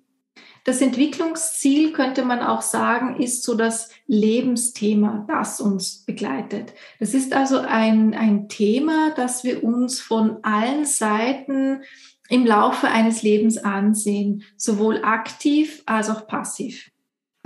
Das 0.63 0.81
Entwicklungsziel 0.81 1.91
könnte 1.93 2.25
man 2.25 2.39
auch 2.39 2.63
sagen, 2.63 3.21
ist 3.21 3.43
so 3.43 3.53
das 3.53 3.89
Lebensthema, 4.07 5.23
das 5.27 5.61
uns 5.61 6.03
begleitet. 6.05 6.73
Das 6.99 7.13
ist 7.13 7.33
also 7.33 7.59
ein, 7.59 8.15
ein 8.15 8.49
Thema, 8.49 9.11
das 9.15 9.43
wir 9.43 9.63
uns 9.63 10.01
von 10.01 10.43
allen 10.43 10.85
Seiten 10.85 11.83
im 12.29 12.47
Laufe 12.47 12.87
eines 12.87 13.21
Lebens 13.21 13.59
ansehen, 13.59 14.43
sowohl 14.57 15.03
aktiv 15.03 15.83
als 15.85 16.09
auch 16.09 16.25
passiv. 16.25 16.89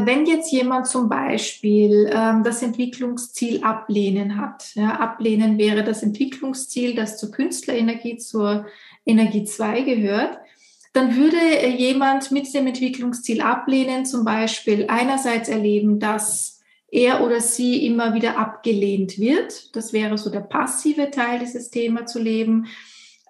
Wenn 0.01 0.25
jetzt 0.25 0.50
jemand 0.53 0.88
zum 0.88 1.10
Beispiel 1.10 2.10
ähm, 2.13 2.41
das 2.44 2.62
Entwicklungsziel 2.62 3.62
ablehnen 3.63 4.38
hat, 4.38 4.74
ja, 4.75 4.91
ablehnen 4.91 5.58
wäre 5.58 5.84
das 5.84 6.03
Entwicklungsziel, 6.03 6.96
das 6.96 7.18
zur 7.18 7.32
Künstlerenergie, 7.32 8.15
zur 8.18 8.65
Energie 9.06 9.44
2 9.44 9.82
gehört, 9.82 10.38
dann 10.94 11.18
würde 11.18 11.68
jemand 11.68 12.32
mit 12.32 12.53
dem 12.53 12.68
Entwicklungsziel 12.68 13.41
ablehnen 13.41 14.06
zum 14.06 14.24
Beispiel 14.24 14.86
einerseits 14.88 15.50
erleben, 15.50 16.00
dass 16.00 16.62
er 16.91 17.22
oder 17.22 17.41
sie 17.41 17.86
immer 17.86 18.13
wieder 18.13 18.38
abgelehnt 18.38 19.20
wird. 19.20 19.75
Das 19.75 19.91
wäre 19.91 20.18
so 20.18 20.29
der 20.29 20.39
passive 20.39 21.12
Teil 21.12 21.39
dieses 21.39 21.72
Thema 21.72 22.06
zu 22.06 22.20
leben. 22.20 22.68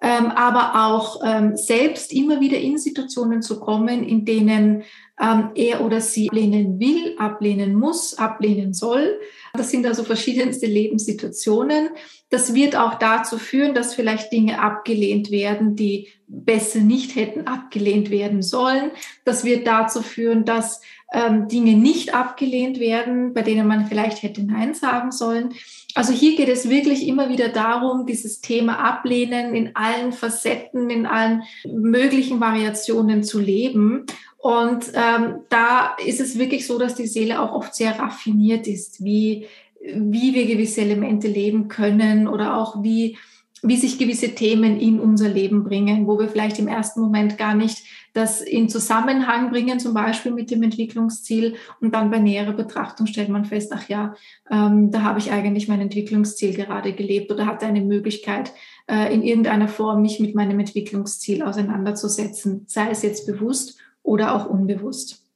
Ähm, 0.02 0.26
aber 0.26 0.86
auch 0.86 1.20
ähm, 1.24 1.56
selbst 1.56 2.12
immer 2.12 2.40
wieder 2.40 2.58
in 2.58 2.78
Situationen 2.78 3.42
zu 3.42 3.60
kommen, 3.60 4.02
in 4.02 4.24
denen 4.24 4.84
ähm, 5.20 5.50
er 5.54 5.84
oder 5.84 6.00
sie 6.00 6.28
ablehnen 6.28 6.80
will, 6.80 7.16
ablehnen 7.18 7.74
muss, 7.74 8.14
ablehnen 8.14 8.72
soll. 8.72 9.20
Das 9.52 9.70
sind 9.70 9.84
also 9.86 10.02
verschiedenste 10.02 10.66
Lebenssituationen. 10.66 11.90
Das 12.30 12.54
wird 12.54 12.76
auch 12.76 12.94
dazu 12.94 13.36
führen, 13.36 13.74
dass 13.74 13.94
vielleicht 13.94 14.32
Dinge 14.32 14.62
abgelehnt 14.62 15.30
werden, 15.30 15.76
die 15.76 16.08
besser 16.26 16.78
nicht 16.78 17.16
hätten 17.16 17.46
abgelehnt 17.46 18.10
werden 18.10 18.40
sollen. 18.40 18.92
Das 19.24 19.44
wird 19.44 19.66
dazu 19.66 20.00
führen, 20.00 20.44
dass 20.44 20.80
ähm, 21.12 21.48
Dinge 21.48 21.74
nicht 21.74 22.14
abgelehnt 22.14 22.78
werden, 22.78 23.34
bei 23.34 23.42
denen 23.42 23.66
man 23.66 23.86
vielleicht 23.86 24.22
hätte 24.22 24.42
Nein 24.44 24.74
sagen 24.74 25.10
sollen. 25.10 25.54
Also 25.94 26.12
hier 26.12 26.36
geht 26.36 26.48
es 26.48 26.68
wirklich 26.68 27.06
immer 27.06 27.28
wieder 27.28 27.48
darum, 27.48 28.06
dieses 28.06 28.40
Thema 28.40 28.78
Ablehnen 28.78 29.54
in 29.54 29.74
allen 29.74 30.12
Facetten, 30.12 30.90
in 30.90 31.06
allen 31.06 31.42
möglichen 31.64 32.40
Variationen 32.40 33.22
zu 33.22 33.40
leben. 33.40 34.06
Und 34.38 34.92
ähm, 34.94 35.40
da 35.48 35.96
ist 36.04 36.20
es 36.20 36.38
wirklich 36.38 36.66
so, 36.66 36.78
dass 36.78 36.94
die 36.94 37.06
Seele 37.06 37.40
auch 37.40 37.52
oft 37.52 37.74
sehr 37.74 37.98
raffiniert 37.98 38.66
ist, 38.66 39.04
wie, 39.04 39.46
wie 39.80 40.34
wir 40.34 40.46
gewisse 40.46 40.80
Elemente 40.80 41.28
leben 41.28 41.68
können 41.68 42.26
oder 42.28 42.56
auch 42.56 42.82
wie, 42.82 43.18
wie 43.62 43.76
sich 43.76 43.98
gewisse 43.98 44.34
Themen 44.34 44.78
in 44.78 45.00
unser 45.00 45.28
Leben 45.28 45.64
bringen, 45.64 46.06
wo 46.06 46.18
wir 46.18 46.28
vielleicht 46.28 46.58
im 46.58 46.68
ersten 46.68 47.00
Moment 47.00 47.38
gar 47.38 47.54
nicht 47.54 47.84
das 48.12 48.40
in 48.40 48.68
Zusammenhang 48.68 49.50
bringen, 49.50 49.78
zum 49.78 49.94
Beispiel 49.94 50.32
mit 50.32 50.50
dem 50.50 50.62
Entwicklungsziel. 50.62 51.56
Und 51.80 51.94
dann 51.94 52.10
bei 52.10 52.18
näherer 52.18 52.52
Betrachtung 52.52 53.06
stellt 53.06 53.28
man 53.28 53.44
fest, 53.44 53.72
ach 53.74 53.88
ja, 53.88 54.14
ähm, 54.50 54.90
da 54.90 55.02
habe 55.02 55.18
ich 55.18 55.30
eigentlich 55.30 55.68
mein 55.68 55.80
Entwicklungsziel 55.80 56.54
gerade 56.54 56.92
gelebt 56.92 57.30
oder 57.30 57.46
hatte 57.46 57.66
eine 57.66 57.82
Möglichkeit, 57.82 58.52
äh, 58.88 59.14
in 59.14 59.22
irgendeiner 59.22 59.68
Form 59.68 60.02
mich 60.02 60.20
mit 60.20 60.34
meinem 60.34 60.58
Entwicklungsziel 60.58 61.42
auseinanderzusetzen, 61.42 62.64
sei 62.66 62.90
es 62.90 63.02
jetzt 63.02 63.26
bewusst 63.26 63.78
oder 64.02 64.34
auch 64.34 64.46
unbewusst. 64.46 65.29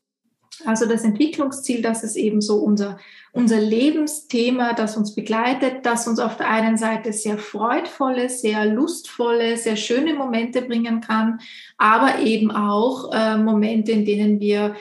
Also 0.65 0.87
das 0.87 1.05
Entwicklungsziel, 1.05 1.83
das 1.83 2.05
ist 2.05 2.17
eben 2.17 2.41
so 2.41 2.59
unser, 2.59 2.99
unser 3.33 3.61
Lebensthema, 3.61 4.73
das 4.73 4.97
uns 4.97 5.15
begleitet, 5.15 5.85
das 5.85 6.07
uns 6.07 6.19
auf 6.19 6.37
der 6.37 6.49
einen 6.49 6.77
Seite 6.77 7.13
sehr 7.13 7.39
freudvolle, 7.39 8.29
sehr 8.29 8.65
lustvolle, 8.67 9.57
sehr 9.57 9.77
schöne 9.77 10.15
Momente 10.15 10.63
bringen 10.63 11.01
kann, 11.01 11.41
aber 11.77 12.21
eben 12.21 12.51
auch 12.51 13.13
äh, 13.13 13.37
Momente, 13.37 13.93
in 13.93 14.05
denen 14.05 14.41
wir 14.41 14.77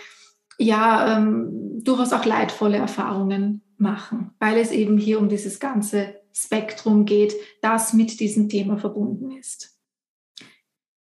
ja 0.60 1.18
ähm, 1.18 1.82
durchaus 1.84 2.14
auch 2.14 2.26
leidvolle 2.26 2.78
Erfahrungen 2.78 3.62
machen, 3.78 4.32
weil 4.40 4.58
es 4.58 4.72
eben 4.72 4.98
hier 4.98 5.20
um 5.20 5.30
dieses 5.30 5.60
ganze 5.60 6.16
Spektrum 6.32 7.06
geht, 7.06 7.34
das 7.62 7.94
mit 7.94 8.20
diesem 8.20 8.50
Thema 8.50 8.78
verbunden 8.78 9.32
ist. 9.32 9.78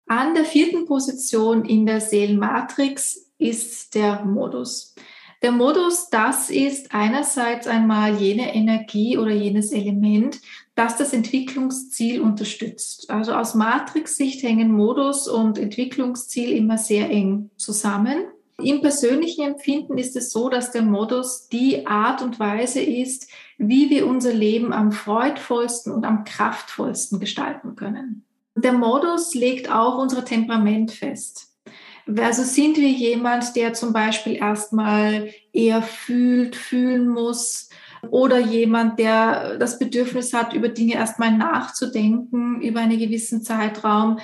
An 0.07 0.35
der 0.35 0.45
vierten 0.45 0.87
Position 0.87 1.65
in 1.65 1.85
der 1.85 2.01
Seelenmatrix 2.01 3.28
ist 3.39 3.95
der 3.95 4.25
Modus. 4.25 4.95
Der 5.41 5.53
Modus, 5.53 6.11
das 6.11 6.51
ist 6.51 6.93
einerseits 6.93 7.69
einmal 7.69 8.17
jene 8.17 8.55
Energie 8.57 9.17
oder 9.17 9.31
jenes 9.31 9.71
Element, 9.71 10.41
das 10.75 10.97
das 10.97 11.13
Entwicklungsziel 11.13 12.21
unterstützt. 12.21 13.09
Also 13.09 13.35
aus 13.35 13.55
Matrix-Sicht 13.55 14.43
hängen 14.43 14.73
Modus 14.73 15.29
und 15.29 15.57
Entwicklungsziel 15.57 16.51
immer 16.51 16.77
sehr 16.77 17.09
eng 17.09 17.51
zusammen. 17.57 18.25
Im 18.61 18.81
persönlichen 18.81 19.45
Empfinden 19.45 19.97
ist 19.97 20.17
es 20.17 20.33
so, 20.33 20.49
dass 20.49 20.73
der 20.73 20.83
Modus 20.83 21.47
die 21.47 21.87
Art 21.87 22.23
und 22.23 22.41
Weise 22.41 22.81
ist, 22.81 23.31
wie 23.57 23.91
wir 23.91 24.09
unser 24.09 24.33
Leben 24.33 24.73
am 24.73 24.91
freudvollsten 24.91 25.93
und 25.93 26.05
am 26.05 26.25
kraftvollsten 26.25 27.21
gestalten 27.21 27.77
können. 27.77 28.25
Der 28.57 28.73
Modus 28.73 29.35
legt 29.35 29.71
auch 29.71 29.99
unser 29.99 30.25
Temperament 30.25 30.91
fest. 30.91 31.48
Also 32.17 32.43
sind 32.43 32.77
wir 32.77 32.89
jemand, 32.89 33.55
der 33.57 33.75
zum 33.75 33.93
Beispiel 33.93 34.37
erstmal 34.37 35.31
eher 35.53 35.83
fühlt, 35.83 36.57
fühlen 36.57 37.09
muss 37.09 37.69
oder 38.11 38.39
jemand, 38.39 38.99
der 38.99 39.59
das 39.59 39.79
Bedürfnis 39.79 40.33
hat, 40.33 40.55
über 40.55 40.69
Dinge 40.69 40.95
erstmal 40.95 41.37
nachzudenken 41.37 42.61
über 42.63 42.81
einen 42.81 42.99
gewissen 42.99 43.43
Zeitraum? 43.43 44.19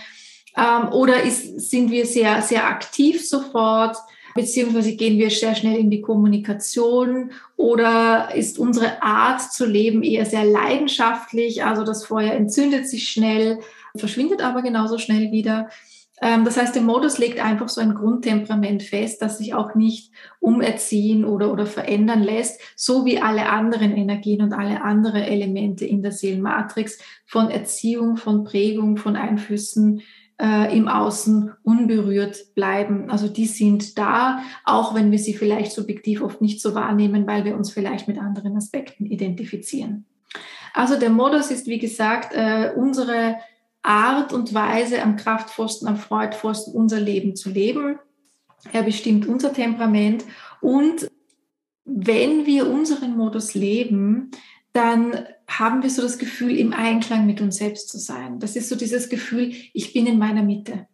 Ähm, 0.57 0.88
oder 0.93 1.23
ist, 1.23 1.69
sind 1.69 1.91
wir 1.91 2.07
sehr, 2.07 2.41
sehr 2.43 2.67
aktiv 2.67 3.26
sofort? 3.26 3.97
Beziehungsweise 4.35 4.97
gehen 4.97 5.19
wir 5.19 5.31
sehr 5.31 5.55
schnell 5.55 5.76
in 5.76 5.91
die 5.91 6.00
Kommunikation 6.00 7.31
oder 7.57 8.35
ist 8.35 8.59
unsere 8.59 9.00
Art 9.00 9.41
zu 9.41 9.64
leben 9.64 10.03
eher 10.03 10.26
sehr 10.26 10.45
leidenschaftlich? 10.45 11.64
Also 11.64 11.85
das 11.85 12.05
Feuer 12.05 12.33
entzündet 12.33 12.88
sich 12.88 13.09
schnell, 13.09 13.61
verschwindet 13.97 14.43
aber 14.43 14.62
genauso 14.62 14.99
schnell 14.99 15.31
wieder. 15.31 15.69
Ähm, 16.25 16.47
das 16.47 16.57
heißt, 16.57 16.75
der 16.75 16.83
Modus 16.83 17.19
legt 17.19 17.38
einfach 17.38 17.69
so 17.69 17.83
ein 17.83 17.95
Grundtemperament 17.95 18.83
fest, 18.83 19.21
das 19.21 19.37
sich 19.37 19.52
auch 19.52 19.75
nicht 19.75 20.11
umerziehen 20.40 21.26
oder, 21.26 21.52
oder 21.52 21.66
verändern 21.66 22.23
lässt, 22.23 22.62
so 22.76 23.04
wie 23.04 23.21
alle 23.21 23.50
anderen 23.50 23.95
Energien 23.95 24.40
und 24.40 24.54
alle 24.54 24.83
anderen 24.83 25.21
Elemente 25.23 25.85
in 25.85 26.00
der 26.00 26.12
Seelenmatrix 26.12 26.99
von 27.26 27.50
Erziehung, 27.50 28.16
von 28.16 28.43
Prägung, 28.43 28.97
von 28.97 29.16
Einflüssen 29.16 30.00
äh, 30.40 30.75
im 30.75 30.88
Außen 30.88 31.52
unberührt 31.62 32.54
bleiben. 32.54 33.11
Also 33.11 33.28
die 33.28 33.47
sind 33.47 33.99
da, 33.99 34.40
auch 34.64 34.95
wenn 34.95 35.11
wir 35.11 35.19
sie 35.19 35.35
vielleicht 35.35 35.73
subjektiv 35.73 36.23
oft 36.23 36.40
nicht 36.40 36.62
so 36.62 36.75
wahrnehmen, 36.75 37.26
weil 37.26 37.45
wir 37.45 37.54
uns 37.54 37.71
vielleicht 37.71 38.09
mit 38.09 38.19
anderen 38.19 38.57
Aspekten 38.57 39.04
identifizieren. 39.04 40.07
Also 40.73 40.99
der 40.99 41.11
Modus 41.11 41.50
ist, 41.50 41.66
wie 41.66 41.78
gesagt, 41.78 42.33
äh, 42.35 42.73
unsere 42.75 43.37
Art 43.85 44.33
und 44.33 44.55
Weise, 44.55 45.03
am 45.03 45.17
kraftvollsten, 45.17 45.87
am 45.87 45.97
freudvollsten 45.97 46.75
unser 46.75 47.00
Leben 47.00 47.37
zu 47.37 47.50
leben. 47.50 47.99
Er 48.73 48.83
bestimmt 48.83 49.26
unser 49.26 49.53
Temperament. 49.53 50.25
Und 50.61 51.09
wenn 51.85 52.47
wir 52.47 52.69
unseren 52.69 53.17
Modus 53.17 53.55
leben, 53.55 54.31
dann 54.73 55.26
haben 55.47 55.83
wir 55.83 55.91
so 55.91 56.03
das 56.03 56.19
Gefühl, 56.19 56.59
im 56.59 56.73
Einklang 56.73 57.26
mit 57.26 57.41
uns 57.41 57.57
selbst 57.57 57.91
zu 57.91 57.99
sein. 57.99 58.41
Das 58.41 58.57
ist 58.57 58.69
so 58.69 58.75
dieses 58.75 59.09
Gefühl, 59.09 59.53
ich 59.73 59.93
bin 59.93 60.07
in 60.07 60.19
meiner 60.19 60.43
Mitte. 60.43 60.88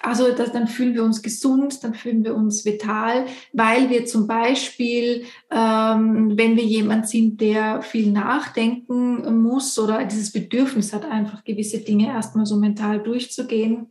Also 0.00 0.30
das, 0.32 0.52
dann 0.52 0.68
fühlen 0.68 0.94
wir 0.94 1.04
uns 1.04 1.22
gesund, 1.22 1.82
dann 1.82 1.94
fühlen 1.94 2.24
wir 2.24 2.34
uns 2.34 2.64
vital, 2.64 3.26
weil 3.52 3.90
wir 3.90 4.06
zum 4.06 4.26
Beispiel, 4.26 5.24
ähm, 5.50 6.36
wenn 6.36 6.56
wir 6.56 6.64
jemand 6.64 7.08
sind, 7.08 7.40
der 7.40 7.82
viel 7.82 8.10
nachdenken 8.10 9.42
muss 9.42 9.78
oder 9.78 10.04
dieses 10.04 10.32
Bedürfnis 10.32 10.92
hat, 10.92 11.04
einfach 11.04 11.44
gewisse 11.44 11.78
Dinge 11.78 12.08
erstmal 12.08 12.46
so 12.46 12.56
mental 12.56 13.02
durchzugehen 13.02 13.88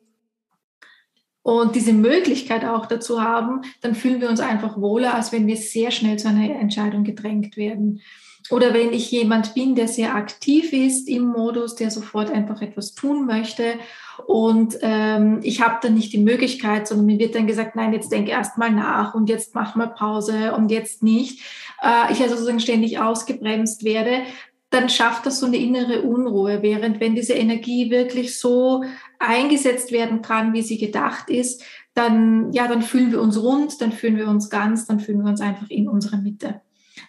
und 1.44 1.76
diese 1.76 1.94
Möglichkeit 1.94 2.64
auch 2.64 2.86
dazu 2.86 3.22
haben, 3.22 3.62
dann 3.82 3.96
fühlen 3.96 4.22
wir 4.22 4.30
uns 4.30 4.40
einfach 4.40 4.80
wohler, 4.80 5.14
als 5.14 5.32
wenn 5.32 5.46
wir 5.46 5.58
sehr 5.58 5.92
schnell 5.92 6.18
zu 6.18 6.30
einer 6.30 6.56
Entscheidung 6.56 7.04
gedrängt 7.04 7.58
werden. 7.58 8.02
Oder 8.50 8.74
wenn 8.74 8.92
ich 8.92 9.10
jemand 9.12 9.54
bin, 9.54 9.76
der 9.76 9.88
sehr 9.88 10.16
aktiv 10.16 10.74
ist 10.74 11.08
im 11.08 11.24
Modus, 11.24 11.76
der 11.76 11.92
sofort 11.92 12.30
einfach 12.30 12.62
etwas 12.62 12.94
tun 12.94 13.26
möchte 13.26 13.76
und 14.26 14.78
ähm, 14.82 15.40
ich 15.44 15.62
habe 15.62 15.80
dann 15.82 15.96
nicht 15.96 16.14
die 16.14 16.20
Möglichkeit, 16.20 16.88
sondern 16.88 17.06
mir 17.06 17.20
wird 17.20 17.36
dann 17.36 17.48
gesagt, 17.48 17.76
nein, 17.76 17.94
jetzt 17.94 18.12
denke 18.12 18.32
erst 18.32 18.58
mal 18.58 18.72
nach 18.72 19.16
und 19.16 19.30
jetzt 19.30 19.56
mach 19.56 19.76
mal 19.76 19.88
Pause 19.88 20.54
und 20.56 20.72
jetzt 20.72 21.04
nicht. 21.04 21.42
Äh, 21.82 22.12
ich 22.12 22.22
also 22.22 22.36
sozusagen 22.36 22.60
ständig 22.60 23.00
ausgebremst 23.00 23.84
werde, 23.84 24.24
dann 24.70 24.90
schafft 24.90 25.26
das 25.26 25.40
so 25.40 25.46
eine 25.46 25.58
innere 25.58 26.02
Unruhe. 26.02 26.62
Während 26.62 27.00
wenn 27.00 27.16
diese 27.16 27.34
Energie 27.34 27.90
wirklich 27.92 28.40
so 28.40 28.84
eingesetzt 29.20 29.92
werden 29.92 30.22
kann, 30.22 30.54
wie 30.54 30.62
sie 30.62 30.78
gedacht 30.78 31.30
ist, 31.30 31.64
dann, 31.94 32.52
ja, 32.54 32.68
dann 32.68 32.82
fühlen 32.82 33.12
wir 33.12 33.22
uns 33.22 33.42
rund, 33.42 33.82
dann 33.82 33.92
fühlen 33.92 34.18
wir 34.18 34.28
uns 34.28 34.50
ganz, 34.50 34.88
dann 34.88 35.00
fühlen 35.00 35.24
wir 35.24 35.30
uns 35.30 35.42
einfach 35.42 35.70
in 35.70 35.88
unserer 35.88 36.18
Mitte. 36.18 36.62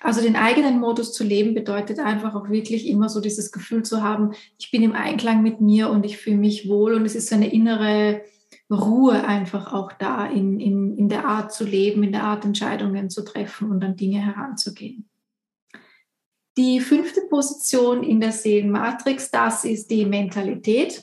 Also 0.05 0.21
den 0.21 0.37
eigenen 0.37 0.81
Modus 0.81 1.15
zu 1.15 1.25
leben 1.25 1.55
bedeutet 1.55 1.99
einfach 1.99 2.35
auch 2.35 2.51
wirklich 2.51 2.87
immer 2.87 3.09
so 3.09 3.23
dieses 3.23 3.53
Gefühl 3.53 3.85
zu 3.85 4.03
haben, 4.03 4.35
ich 4.59 4.71
bin 4.71 4.83
im 4.83 4.93
Einklang 4.93 5.43
mit 5.43 5.63
mir 5.63 5.89
und 5.89 6.05
ich 6.05 6.19
fühle 6.19 6.37
mich 6.37 6.69
wohl 6.69 6.93
und 6.93 7.07
es 7.07 7.15
ist 7.15 7.31
so 7.31 7.35
eine 7.35 7.51
innere 7.51 8.21
Ruhe 8.71 9.25
einfach 9.25 9.73
auch 9.73 9.93
da 9.93 10.27
in, 10.27 10.61
in, 10.61 10.99
in 10.99 11.09
der 11.09 11.25
Art 11.25 11.55
zu 11.55 11.65
leben, 11.65 12.03
in 12.03 12.13
der 12.13 12.25
Art 12.25 12.45
Entscheidungen 12.45 13.09
zu 13.09 13.25
treffen 13.25 13.71
und 13.71 13.83
an 13.83 13.97
Dinge 13.97 14.19
heranzugehen. 14.19 15.09
Die 16.59 16.81
fünfte 16.81 17.23
Position 17.23 18.03
in 18.03 18.21
der 18.21 18.33
Seelenmatrix, 18.33 19.31
das 19.31 19.65
ist 19.65 19.91
die 19.91 20.05
Mentalität. 20.05 21.03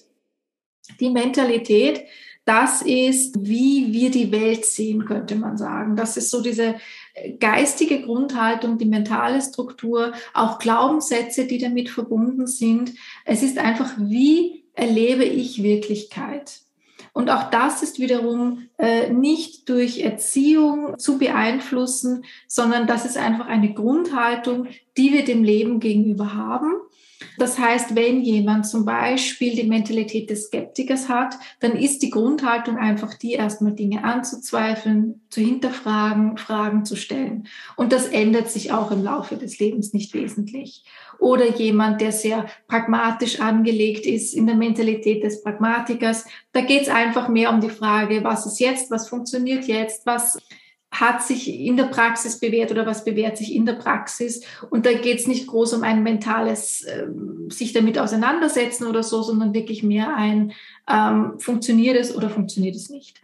Die 0.99 1.09
Mentalität 1.09 2.03
das 2.45 2.81
ist, 2.81 3.35
wie 3.39 3.93
wir 3.93 4.09
die 4.09 4.31
Welt 4.31 4.65
sehen, 4.65 5.05
könnte 5.05 5.35
man 5.35 5.57
sagen. 5.57 5.95
Das 5.95 6.17
ist 6.17 6.31
so 6.31 6.41
diese 6.41 6.75
äh, 7.13 7.33
geistige 7.33 8.01
Grundhaltung, 8.01 8.77
die 8.77 8.85
mentale 8.85 9.41
Struktur, 9.41 10.13
auch 10.33 10.57
Glaubenssätze, 10.59 11.45
die 11.45 11.59
damit 11.59 11.89
verbunden 11.89 12.47
sind. 12.47 12.93
Es 13.25 13.43
ist 13.43 13.57
einfach, 13.57 13.93
wie 13.97 14.63
erlebe 14.73 15.23
ich 15.23 15.61
Wirklichkeit? 15.61 16.61
Und 17.13 17.29
auch 17.29 17.49
das 17.49 17.83
ist 17.83 17.99
wiederum 17.99 18.69
äh, 18.77 19.11
nicht 19.11 19.67
durch 19.69 19.99
Erziehung 19.99 20.97
zu 20.97 21.17
beeinflussen, 21.17 22.23
sondern 22.47 22.87
das 22.87 23.05
ist 23.05 23.17
einfach 23.17 23.47
eine 23.47 23.73
Grundhaltung, 23.73 24.67
die 24.97 25.11
wir 25.11 25.25
dem 25.25 25.43
Leben 25.43 25.79
gegenüber 25.79 26.33
haben 26.33 26.71
das 27.37 27.57
heißt, 27.57 27.95
wenn 27.95 28.21
jemand 28.21 28.67
zum 28.67 28.85
Beispiel 28.85 29.55
die 29.55 29.67
Mentalität 29.67 30.29
des 30.29 30.45
Skeptikers 30.45 31.09
hat, 31.09 31.35
dann 31.59 31.73
ist 31.73 32.01
die 32.01 32.09
Grundhaltung 32.09 32.77
einfach 32.77 33.13
die, 33.13 33.33
erstmal 33.33 33.73
Dinge 33.73 34.03
anzuzweifeln, 34.03 35.21
zu 35.29 35.41
hinterfragen, 35.41 36.37
Fragen 36.37 36.85
zu 36.85 36.95
stellen. 36.95 37.47
Und 37.75 37.93
das 37.93 38.07
ändert 38.07 38.49
sich 38.49 38.71
auch 38.71 38.91
im 38.91 39.03
Laufe 39.03 39.37
des 39.37 39.59
Lebens 39.59 39.93
nicht 39.93 40.13
wesentlich. 40.13 40.83
Oder 41.19 41.55
jemand, 41.55 42.01
der 42.01 42.11
sehr 42.11 42.47
pragmatisch 42.67 43.39
angelegt 43.39 44.05
ist 44.05 44.33
in 44.33 44.47
der 44.47 44.55
Mentalität 44.55 45.23
des 45.23 45.43
Pragmatikers, 45.43 46.25
da 46.51 46.61
geht 46.61 46.83
es 46.83 46.89
einfach 46.89 47.29
mehr 47.29 47.51
um 47.51 47.61
die 47.61 47.69
Frage, 47.69 48.23
was 48.23 48.45
ist 48.45 48.59
jetzt, 48.59 48.91
was 48.91 49.07
funktioniert 49.07 49.65
jetzt, 49.65 50.05
was 50.05 50.37
hat 51.01 51.23
sich 51.23 51.49
in 51.49 51.75
der 51.77 51.85
Praxis 51.85 52.39
bewährt 52.39 52.71
oder 52.71 52.85
was 52.85 53.03
bewährt 53.03 53.35
sich 53.35 53.55
in 53.55 53.65
der 53.65 53.73
Praxis. 53.73 54.45
Und 54.69 54.85
da 54.85 54.93
geht 54.93 55.19
es 55.19 55.27
nicht 55.27 55.47
groß 55.47 55.73
um 55.73 55.83
ein 55.83 56.03
mentales 56.03 56.83
äh, 56.83 57.07
sich 57.49 57.73
damit 57.73 57.97
auseinandersetzen 57.97 58.85
oder 58.85 59.01
so, 59.01 59.23
sondern 59.23 59.55
wirklich 59.55 59.81
mehr 59.81 60.15
ein, 60.15 60.53
ähm, 60.87 61.39
funktioniert 61.39 61.97
es 61.97 62.15
oder 62.15 62.29
funktioniert 62.29 62.75
es 62.75 62.91
nicht. 62.91 63.19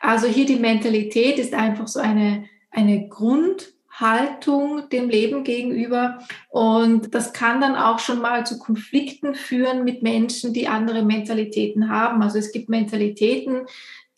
Also 0.00 0.26
hier 0.26 0.46
die 0.46 0.56
Mentalität 0.56 1.38
ist 1.38 1.54
einfach 1.54 1.86
so 1.86 2.00
eine, 2.00 2.44
eine 2.70 3.08
Grundhaltung 3.08 4.88
dem 4.90 5.08
Leben 5.08 5.44
gegenüber. 5.44 6.18
Und 6.50 7.14
das 7.14 7.32
kann 7.32 7.60
dann 7.60 7.76
auch 7.76 8.00
schon 8.00 8.20
mal 8.20 8.44
zu 8.44 8.58
Konflikten 8.58 9.36
führen 9.36 9.84
mit 9.84 10.02
Menschen, 10.02 10.52
die 10.52 10.66
andere 10.66 11.04
Mentalitäten 11.04 11.88
haben. 11.88 12.20
Also 12.20 12.38
es 12.38 12.50
gibt 12.50 12.68
Mentalitäten, 12.68 13.66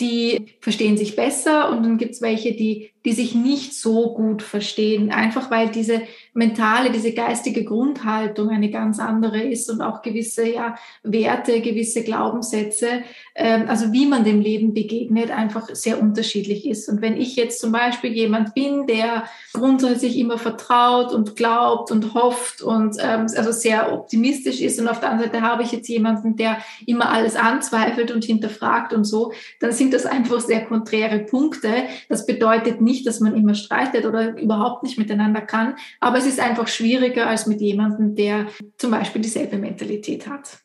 die 0.00 0.56
verstehen 0.60 0.98
sich 0.98 1.16
besser 1.16 1.70
und 1.70 1.82
dann 1.82 1.96
gibt 1.96 2.12
es 2.12 2.20
welche, 2.20 2.52
die, 2.52 2.90
die 3.06 3.12
sich 3.12 3.34
nicht 3.34 3.72
so 3.72 4.12
gut 4.12 4.42
verstehen, 4.42 5.10
einfach 5.10 5.50
weil 5.50 5.70
diese 5.70 6.02
mentale, 6.34 6.90
diese 6.90 7.12
geistige 7.12 7.64
Grundhaltung 7.64 8.50
eine 8.50 8.70
ganz 8.70 8.98
andere 8.98 9.40
ist 9.40 9.70
und 9.70 9.80
auch 9.80 10.02
gewisse 10.02 10.46
ja, 10.46 10.74
Werte, 11.02 11.62
gewisse 11.62 12.02
Glaubenssätze, 12.02 13.04
ähm, 13.34 13.64
also 13.68 13.92
wie 13.92 14.04
man 14.04 14.24
dem 14.24 14.40
Leben 14.40 14.74
begegnet, 14.74 15.30
einfach 15.30 15.68
sehr 15.74 15.98
unterschiedlich 15.98 16.68
ist. 16.68 16.90
Und 16.90 17.00
wenn 17.00 17.16
ich 17.16 17.36
jetzt 17.36 17.60
zum 17.60 17.72
Beispiel 17.72 18.12
jemand 18.12 18.54
bin, 18.54 18.86
der 18.86 19.24
grundsätzlich 19.54 20.18
immer 20.18 20.36
vertraut 20.36 21.14
und 21.14 21.36
glaubt 21.36 21.90
und 21.90 22.12
hofft 22.12 22.60
und 22.60 22.96
ähm, 23.00 23.28
also 23.34 23.50
sehr 23.50 23.94
optimistisch 23.94 24.60
ist 24.60 24.78
und 24.78 24.88
auf 24.88 25.00
der 25.00 25.10
anderen 25.10 25.32
Seite 25.32 25.42
habe 25.44 25.62
ich 25.62 25.72
jetzt 25.72 25.88
jemanden, 25.88 26.36
der 26.36 26.58
immer 26.84 27.08
alles 27.08 27.36
anzweifelt 27.36 28.10
und 28.10 28.24
hinterfragt 28.24 28.92
und 28.92 29.04
so, 29.04 29.32
dann 29.60 29.72
sind 29.72 29.85
das 29.90 30.06
einfach 30.06 30.40
sehr 30.40 30.64
konträre 30.64 31.20
Punkte. 31.20 31.84
Das 32.08 32.26
bedeutet 32.26 32.80
nicht, 32.80 33.06
dass 33.06 33.20
man 33.20 33.36
immer 33.36 33.54
streitet 33.54 34.04
oder 34.06 34.38
überhaupt 34.38 34.82
nicht 34.82 34.98
miteinander 34.98 35.40
kann, 35.40 35.76
aber 36.00 36.18
es 36.18 36.26
ist 36.26 36.40
einfach 36.40 36.68
schwieriger 36.68 37.26
als 37.26 37.46
mit 37.46 37.60
jemandem, 37.60 38.14
der 38.14 38.46
zum 38.78 38.90
Beispiel 38.90 39.22
dieselbe 39.22 39.58
Mentalität 39.58 40.26
hat. 40.26 40.58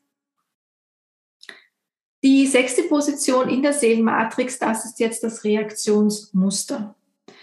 Die 2.23 2.45
sechste 2.45 2.83
Position 2.83 3.49
in 3.49 3.63
der 3.63 3.73
Seelenmatrix, 3.73 4.59
das 4.59 4.85
ist 4.85 4.99
jetzt 4.99 5.23
das 5.23 5.43
Reaktionsmuster. 5.43 6.95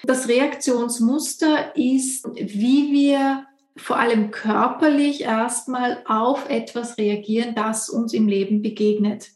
Das 0.05 0.29
Reaktionsmuster 0.29 1.75
ist, 1.77 2.29
wie 2.37 2.93
wir 2.93 3.45
vor 3.77 3.99
allem 3.99 4.31
körperlich 4.31 5.23
erstmal 5.23 6.03
auf 6.07 6.49
etwas 6.49 6.99
reagieren, 6.99 7.55
das 7.55 7.89
uns 7.89 8.13
im 8.13 8.29
Leben 8.29 8.63
begegnet. 8.63 9.31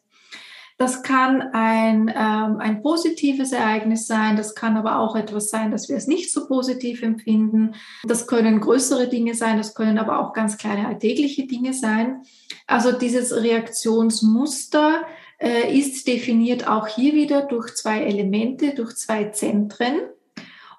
Das 0.82 1.04
kann 1.04 1.42
ein, 1.52 2.08
ähm, 2.08 2.56
ein 2.58 2.82
positives 2.82 3.52
Ereignis 3.52 4.08
sein, 4.08 4.36
das 4.36 4.56
kann 4.56 4.76
aber 4.76 4.98
auch 4.98 5.14
etwas 5.14 5.48
sein, 5.48 5.70
dass 5.70 5.88
wir 5.88 5.94
es 5.96 6.08
nicht 6.08 6.32
so 6.32 6.48
positiv 6.48 7.04
empfinden. 7.04 7.76
Das 8.02 8.26
können 8.26 8.60
größere 8.60 9.06
Dinge 9.06 9.36
sein, 9.36 9.58
das 9.58 9.76
können 9.76 9.96
aber 9.96 10.18
auch 10.18 10.32
ganz 10.32 10.58
kleine 10.58 10.88
alltägliche 10.88 11.46
Dinge 11.46 11.72
sein. 11.72 12.22
Also 12.66 12.90
dieses 12.90 13.32
Reaktionsmuster 13.32 15.04
äh, 15.38 15.72
ist 15.72 16.08
definiert 16.08 16.66
auch 16.66 16.88
hier 16.88 17.12
wieder 17.12 17.42
durch 17.42 17.76
zwei 17.76 18.02
Elemente, 18.02 18.74
durch 18.74 18.96
zwei 18.96 19.26
Zentren. 19.26 20.00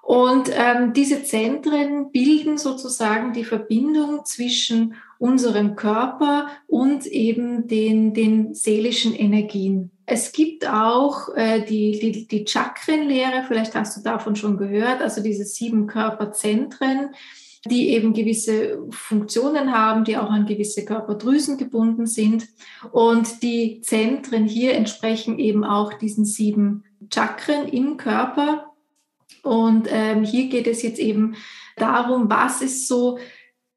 Und 0.02 0.50
ähm, 0.52 0.92
diese 0.92 1.24
Zentren 1.24 2.12
bilden 2.12 2.58
sozusagen 2.58 3.32
die 3.32 3.44
Verbindung 3.44 4.26
zwischen 4.26 4.96
unserem 5.24 5.74
Körper 5.74 6.48
und 6.66 7.06
eben 7.06 7.66
den, 7.66 8.12
den 8.12 8.52
seelischen 8.52 9.14
Energien. 9.14 9.90
Es 10.04 10.32
gibt 10.32 10.68
auch 10.68 11.34
äh, 11.34 11.64
die, 11.64 11.98
die, 11.98 12.28
die 12.28 12.44
Chakrenlehre, 12.46 13.42
vielleicht 13.48 13.74
hast 13.74 13.96
du 13.96 14.02
davon 14.02 14.36
schon 14.36 14.58
gehört, 14.58 15.00
also 15.00 15.22
diese 15.22 15.46
sieben 15.46 15.86
Körperzentren, 15.86 17.14
die 17.64 17.88
eben 17.88 18.12
gewisse 18.12 18.82
Funktionen 18.90 19.72
haben, 19.72 20.04
die 20.04 20.18
auch 20.18 20.28
an 20.28 20.44
gewisse 20.44 20.84
Körperdrüsen 20.84 21.56
gebunden 21.56 22.06
sind. 22.06 22.46
Und 22.92 23.42
die 23.42 23.80
Zentren 23.80 24.44
hier 24.44 24.74
entsprechen 24.74 25.38
eben 25.38 25.64
auch 25.64 25.94
diesen 25.94 26.26
sieben 26.26 26.84
Chakren 27.10 27.66
im 27.66 27.96
Körper. 27.96 28.66
Und 29.42 29.88
ähm, 29.90 30.22
hier 30.22 30.50
geht 30.50 30.66
es 30.66 30.82
jetzt 30.82 30.98
eben 30.98 31.36
darum, 31.78 32.28
was 32.28 32.60
ist 32.60 32.86
so 32.86 33.16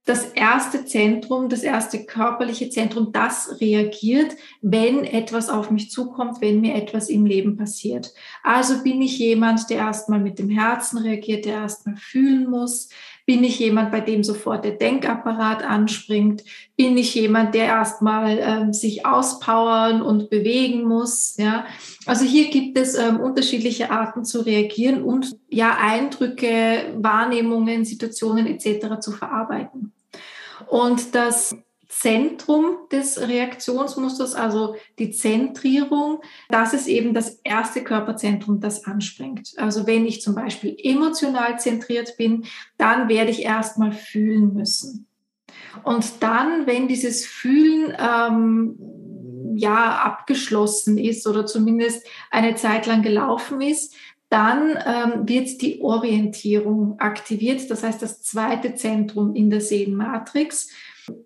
das 0.07 0.25
erste 0.25 0.85
Zentrum, 0.85 1.49
das 1.49 1.63
erste 1.63 2.05
körperliche 2.05 2.69
Zentrum, 2.69 3.11
das 3.11 3.59
reagiert, 3.59 4.35
wenn 4.61 5.03
etwas 5.03 5.49
auf 5.49 5.69
mich 5.69 5.91
zukommt, 5.91 6.39
wenn 6.39 6.61
mir 6.61 6.75
etwas 6.75 7.09
im 7.09 7.25
Leben 7.25 7.57
passiert. 7.57 8.13
Also 8.41 8.83
bin 8.83 9.01
ich 9.01 9.19
jemand, 9.19 9.69
der 9.69 9.77
erstmal 9.77 10.19
mit 10.19 10.39
dem 10.39 10.49
Herzen 10.49 10.99
reagiert, 10.99 11.45
der 11.45 11.55
erstmal 11.55 11.97
fühlen 11.97 12.49
muss, 12.49 12.89
bin 13.27 13.43
ich 13.43 13.59
jemand, 13.59 13.91
bei 13.91 13.99
dem 13.99 14.23
sofort 14.23 14.63
der 14.63 14.71
Denkapparat 14.71 15.61
anspringt? 15.61 16.45
Bin 16.77 16.97
ich 16.97 17.13
jemand, 17.13 17.53
der 17.53 17.65
erstmal 17.65 18.39
ähm, 18.39 18.71
sich 18.71 19.05
auspowern 19.05 20.01
und 20.01 20.29
bewegen 20.29 20.85
muss? 20.85 21.35
Ja, 21.37 21.65
also 22.05 22.23
hier 22.23 22.49
gibt 22.49 22.77
es 22.77 22.95
ähm, 22.95 23.19
unterschiedliche 23.19 23.91
Arten 23.91 24.23
zu 24.23 24.45
reagieren 24.45 25.03
und 25.03 25.35
ja 25.49 25.75
Eindrücke, 25.77 26.95
Wahrnehmungen, 26.95 27.83
Situationen 27.83 28.47
etc. 28.47 29.01
zu 29.01 29.11
verarbeiten. 29.11 29.91
Und 30.67 31.13
das 31.15 31.55
Zentrum 31.89 32.77
des 32.91 33.19
Reaktionsmusters, 33.19 34.35
also 34.35 34.75
die 34.99 35.11
Zentrierung, 35.11 36.21
das 36.49 36.73
ist 36.73 36.87
eben 36.87 37.13
das 37.13 37.39
erste 37.43 37.83
Körperzentrum, 37.83 38.59
das 38.59 38.85
anspringt. 38.85 39.53
Also 39.57 39.87
wenn 39.87 40.05
ich 40.05 40.21
zum 40.21 40.35
Beispiel 40.35 40.75
emotional 40.77 41.59
zentriert 41.59 42.17
bin, 42.17 42.45
dann 42.77 43.07
werde 43.07 43.31
ich 43.31 43.43
erstmal 43.43 43.93
fühlen 43.93 44.53
müssen. 44.53 45.07
Und 45.83 46.21
dann, 46.21 46.67
wenn 46.67 46.87
dieses 46.87 47.25
Fühlen 47.25 47.95
ähm, 47.99 48.77
ja 49.55 49.97
abgeschlossen 50.03 50.97
ist 50.97 51.25
oder 51.25 51.45
zumindest 51.45 52.05
eine 52.31 52.55
Zeit 52.55 52.85
lang 52.85 53.01
gelaufen 53.01 53.61
ist, 53.61 53.95
dann 54.29 54.77
ähm, 54.85 55.27
wird 55.27 55.61
die 55.61 55.81
Orientierung 55.81 56.99
aktiviert, 56.99 57.69
das 57.71 57.83
heißt 57.83 58.01
das 58.01 58.21
zweite 58.21 58.75
Zentrum 58.75 59.35
in 59.35 59.49
der 59.49 59.61
Seelenmatrix. 59.61 60.69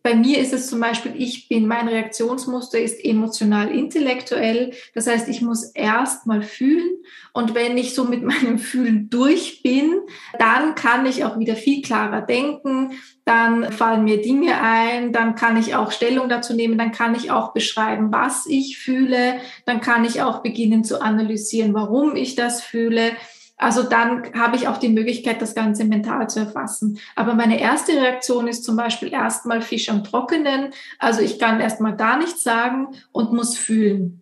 Bei 0.03 0.15
mir 0.15 0.37
ist 0.39 0.53
es 0.53 0.67
zum 0.67 0.79
Beispiel, 0.79 1.13
ich 1.15 1.47
bin, 1.47 1.67
mein 1.67 1.87
Reaktionsmuster 1.87 2.79
ist 2.79 3.03
emotional-intellektuell. 3.03 4.73
Das 4.93 5.07
heißt, 5.07 5.27
ich 5.27 5.41
muss 5.41 5.63
erst 5.73 6.27
mal 6.27 6.43
fühlen. 6.43 6.97
Und 7.33 7.55
wenn 7.55 7.77
ich 7.77 7.95
so 7.95 8.05
mit 8.05 8.21
meinem 8.23 8.59
Fühlen 8.59 9.09
durch 9.09 9.63
bin, 9.63 10.01
dann 10.37 10.75
kann 10.75 11.05
ich 11.05 11.25
auch 11.25 11.39
wieder 11.39 11.55
viel 11.55 11.81
klarer 11.81 12.21
denken. 12.21 12.91
Dann 13.25 13.71
fallen 13.71 14.03
mir 14.03 14.21
Dinge 14.21 14.61
ein. 14.61 15.13
Dann 15.13 15.35
kann 15.35 15.57
ich 15.57 15.75
auch 15.75 15.91
Stellung 15.91 16.29
dazu 16.29 16.53
nehmen. 16.53 16.77
Dann 16.77 16.91
kann 16.91 17.15
ich 17.15 17.31
auch 17.31 17.53
beschreiben, 17.53 18.11
was 18.11 18.45
ich 18.45 18.77
fühle. 18.77 19.39
Dann 19.65 19.81
kann 19.81 20.05
ich 20.05 20.21
auch 20.21 20.43
beginnen 20.43 20.83
zu 20.83 21.01
analysieren, 21.01 21.73
warum 21.73 22.15
ich 22.15 22.35
das 22.35 22.61
fühle. 22.61 23.13
Also 23.61 23.83
dann 23.83 24.33
habe 24.33 24.55
ich 24.55 24.67
auch 24.67 24.77
die 24.77 24.89
Möglichkeit, 24.89 25.39
das 25.39 25.53
Ganze 25.53 25.85
mental 25.85 26.27
zu 26.27 26.39
erfassen. 26.39 26.97
Aber 27.15 27.35
meine 27.35 27.61
erste 27.61 27.91
Reaktion 27.91 28.47
ist 28.47 28.63
zum 28.63 28.75
Beispiel 28.75 29.13
erstmal 29.13 29.61
Fisch 29.61 29.89
am 29.89 30.03
Trockenen. 30.03 30.73
Also 30.97 31.21
ich 31.21 31.37
kann 31.37 31.59
erstmal 31.59 31.95
gar 31.95 32.17
nichts 32.17 32.43
sagen 32.43 32.87
und 33.11 33.33
muss 33.33 33.55
fühlen. 33.55 34.20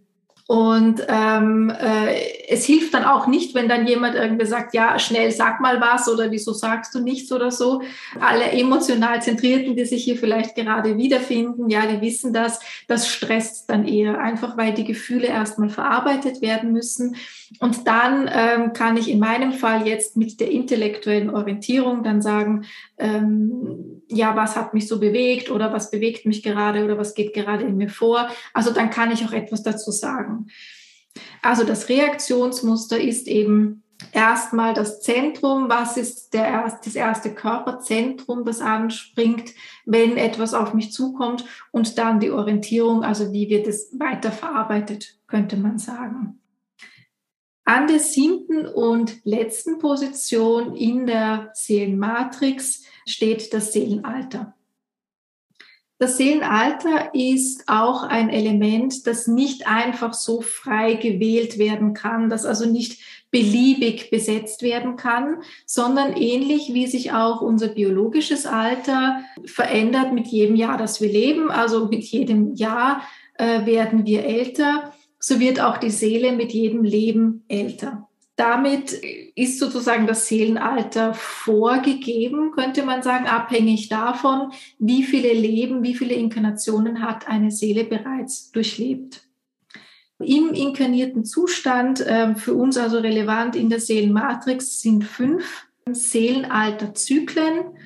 Und 0.50 1.06
ähm, 1.08 1.70
äh, 1.70 2.48
es 2.48 2.66
hilft 2.66 2.96
dann 2.96 3.04
auch 3.04 3.28
nicht, 3.28 3.54
wenn 3.54 3.70
dann 3.70 3.86
jemand 3.86 4.16
irgendwie 4.16 4.48
sagt, 4.48 4.74
ja, 4.74 4.98
schnell 4.98 5.30
sag 5.30 5.62
mal 5.62 5.80
was 5.80 6.10
oder 6.10 6.32
wieso 6.32 6.54
sagst 6.54 6.96
du 6.96 7.02
nichts 7.02 7.32
oder 7.32 7.52
so. 7.52 7.84
Alle 8.20 8.46
emotional 8.54 9.22
Zentrierten, 9.22 9.76
die 9.76 9.86
sich 9.86 10.04
hier 10.04 10.18
vielleicht 10.18 10.56
gerade 10.56 10.98
wiederfinden, 10.98 11.70
ja, 11.70 11.86
die 11.86 12.02
wissen 12.02 12.34
das, 12.34 12.62
das 12.88 13.08
stresst 13.08 13.70
dann 13.70 13.88
eher, 13.88 14.20
einfach 14.20 14.58
weil 14.58 14.74
die 14.74 14.86
Gefühle 14.86 15.28
erstmal 15.28 15.70
verarbeitet 15.70 16.42
werden 16.42 16.72
müssen. 16.72 17.16
Und 17.60 17.88
dann 17.88 18.28
ähm, 18.34 18.74
kann 18.74 18.98
ich 18.98 19.08
in 19.08 19.20
meinem 19.20 19.52
Fall 19.52 19.88
jetzt 19.88 20.18
mit 20.18 20.40
der 20.40 20.50
intellektuellen 20.50 21.30
Orientierung 21.30 22.02
dann 22.02 22.24
sagen, 22.24 22.66
ähm, 22.98 23.99
ja, 24.10 24.36
was 24.36 24.56
hat 24.56 24.74
mich 24.74 24.88
so 24.88 25.00
bewegt 25.00 25.52
oder 25.52 25.72
was 25.72 25.92
bewegt 25.92 26.26
mich 26.26 26.44
gerade 26.44 26.84
oder 26.84 26.98
was 26.98 27.14
geht 27.14 27.34
gerade 27.34 27.64
in 27.64 27.78
mir 27.78 27.90
vor. 27.90 28.28
Also 28.54 28.72
dann 28.72 28.90
kann 28.90 29.12
ich 29.12 29.26
auch 29.26 29.32
etwas 29.32 29.64
dazu 29.64 29.92
sagen. 29.92 30.48
Also 31.42 31.64
das 31.64 31.90
Reaktionsmuster 31.90 33.00
ist 33.00 33.28
eben 33.28 33.84
erstmal 34.12 34.74
das 34.74 35.02
Zentrum, 35.02 35.70
was 35.70 35.98
ist 35.98 36.34
der, 36.34 36.80
das 36.84 36.96
erste 36.96 37.34
Körperzentrum, 37.34 38.46
das 38.46 38.62
anspringt, 38.62 39.52
wenn 39.86 40.18
etwas 40.18 40.54
auf 40.54 40.74
mich 40.74 40.92
zukommt 40.92 41.46
und 41.72 41.98
dann 41.98 42.20
die 42.20 42.32
Orientierung, 42.32 43.04
also 43.04 43.32
wie 43.32 43.50
wird 43.50 43.68
es 43.68 43.92
weiter 44.00 44.32
verarbeitet, 44.32 45.20
könnte 45.28 45.58
man 45.58 45.78
sagen. 45.78 46.39
An 47.70 47.86
der 47.86 48.00
siebten 48.00 48.66
und 48.66 49.24
letzten 49.26 49.78
Position 49.78 50.76
in 50.76 51.06
der 51.06 51.52
Seelenmatrix 51.54 52.82
steht 53.06 53.54
das 53.54 53.74
Seelenalter. 53.74 54.56
Das 56.00 56.18
Seelenalter 56.18 57.14
ist 57.14 57.66
auch 57.68 58.02
ein 58.02 58.32
Element, 58.32 59.06
das 59.06 59.28
nicht 59.28 59.68
einfach 59.68 60.16
so 60.16 60.42
frei 60.42 60.96
gewählt 60.96 61.60
werden 61.60 61.94
kann, 61.94 62.32
das 62.32 62.44
also 62.44 62.66
nicht 62.66 63.04
beliebig 63.30 64.10
besetzt 64.10 64.64
werden 64.64 64.96
kann, 64.96 65.44
sondern 65.68 66.14
ähnlich 66.18 66.74
wie 66.74 66.88
sich 66.88 67.12
auch 67.12 67.40
unser 67.42 67.68
biologisches 67.68 68.48
Alter 68.48 69.24
verändert 69.46 70.12
mit 70.12 70.26
jedem 70.26 70.56
Jahr, 70.56 70.80
das 70.80 71.02
wir 71.02 71.10
leben. 71.10 71.52
Also 71.52 71.86
mit 71.86 72.04
jedem 72.04 72.56
Jahr 72.56 73.04
äh, 73.36 73.68
werden 73.68 74.08
wir 74.08 74.26
älter, 74.26 74.92
so 75.20 75.40
wird 75.40 75.60
auch 75.60 75.78
die 75.78 75.90
Seele 75.90 76.32
mit 76.32 76.52
jedem 76.54 76.84
Leben 76.84 77.44
älter. 77.48 78.08
Damit 78.36 78.94
ist 79.36 79.60
sozusagen 79.60 80.08
das 80.08 80.30
Seelenalter 80.30 81.14
vorgegeben, 81.14 82.52
könnte 82.52 82.84
man 82.84 83.04
sagen, 83.04 83.28
abhängig 83.28 83.90
davon, 83.90 84.54
wie 84.78 85.04
viele 85.04 85.34
Leben, 85.34 85.84
wie 85.84 85.94
viele 85.94 86.14
Inkarnationen 86.14 87.02
hat 87.02 87.28
eine 87.28 87.52
Seele 87.52 87.84
bereits 87.84 88.52
durchlebt. 88.52 89.28
Im 90.20 90.54
inkarnierten 90.54 91.26
Zustand, 91.26 92.00
äh, 92.00 92.34
für 92.36 92.54
uns 92.54 92.78
also 92.78 93.00
relevant 93.00 93.58
in 93.58 93.70
der 93.70 93.82
Seelenmatrix, 93.82 94.82
sind 94.82 95.04
fünf 95.04 95.68
Seelenalterzyklen. 95.90 97.78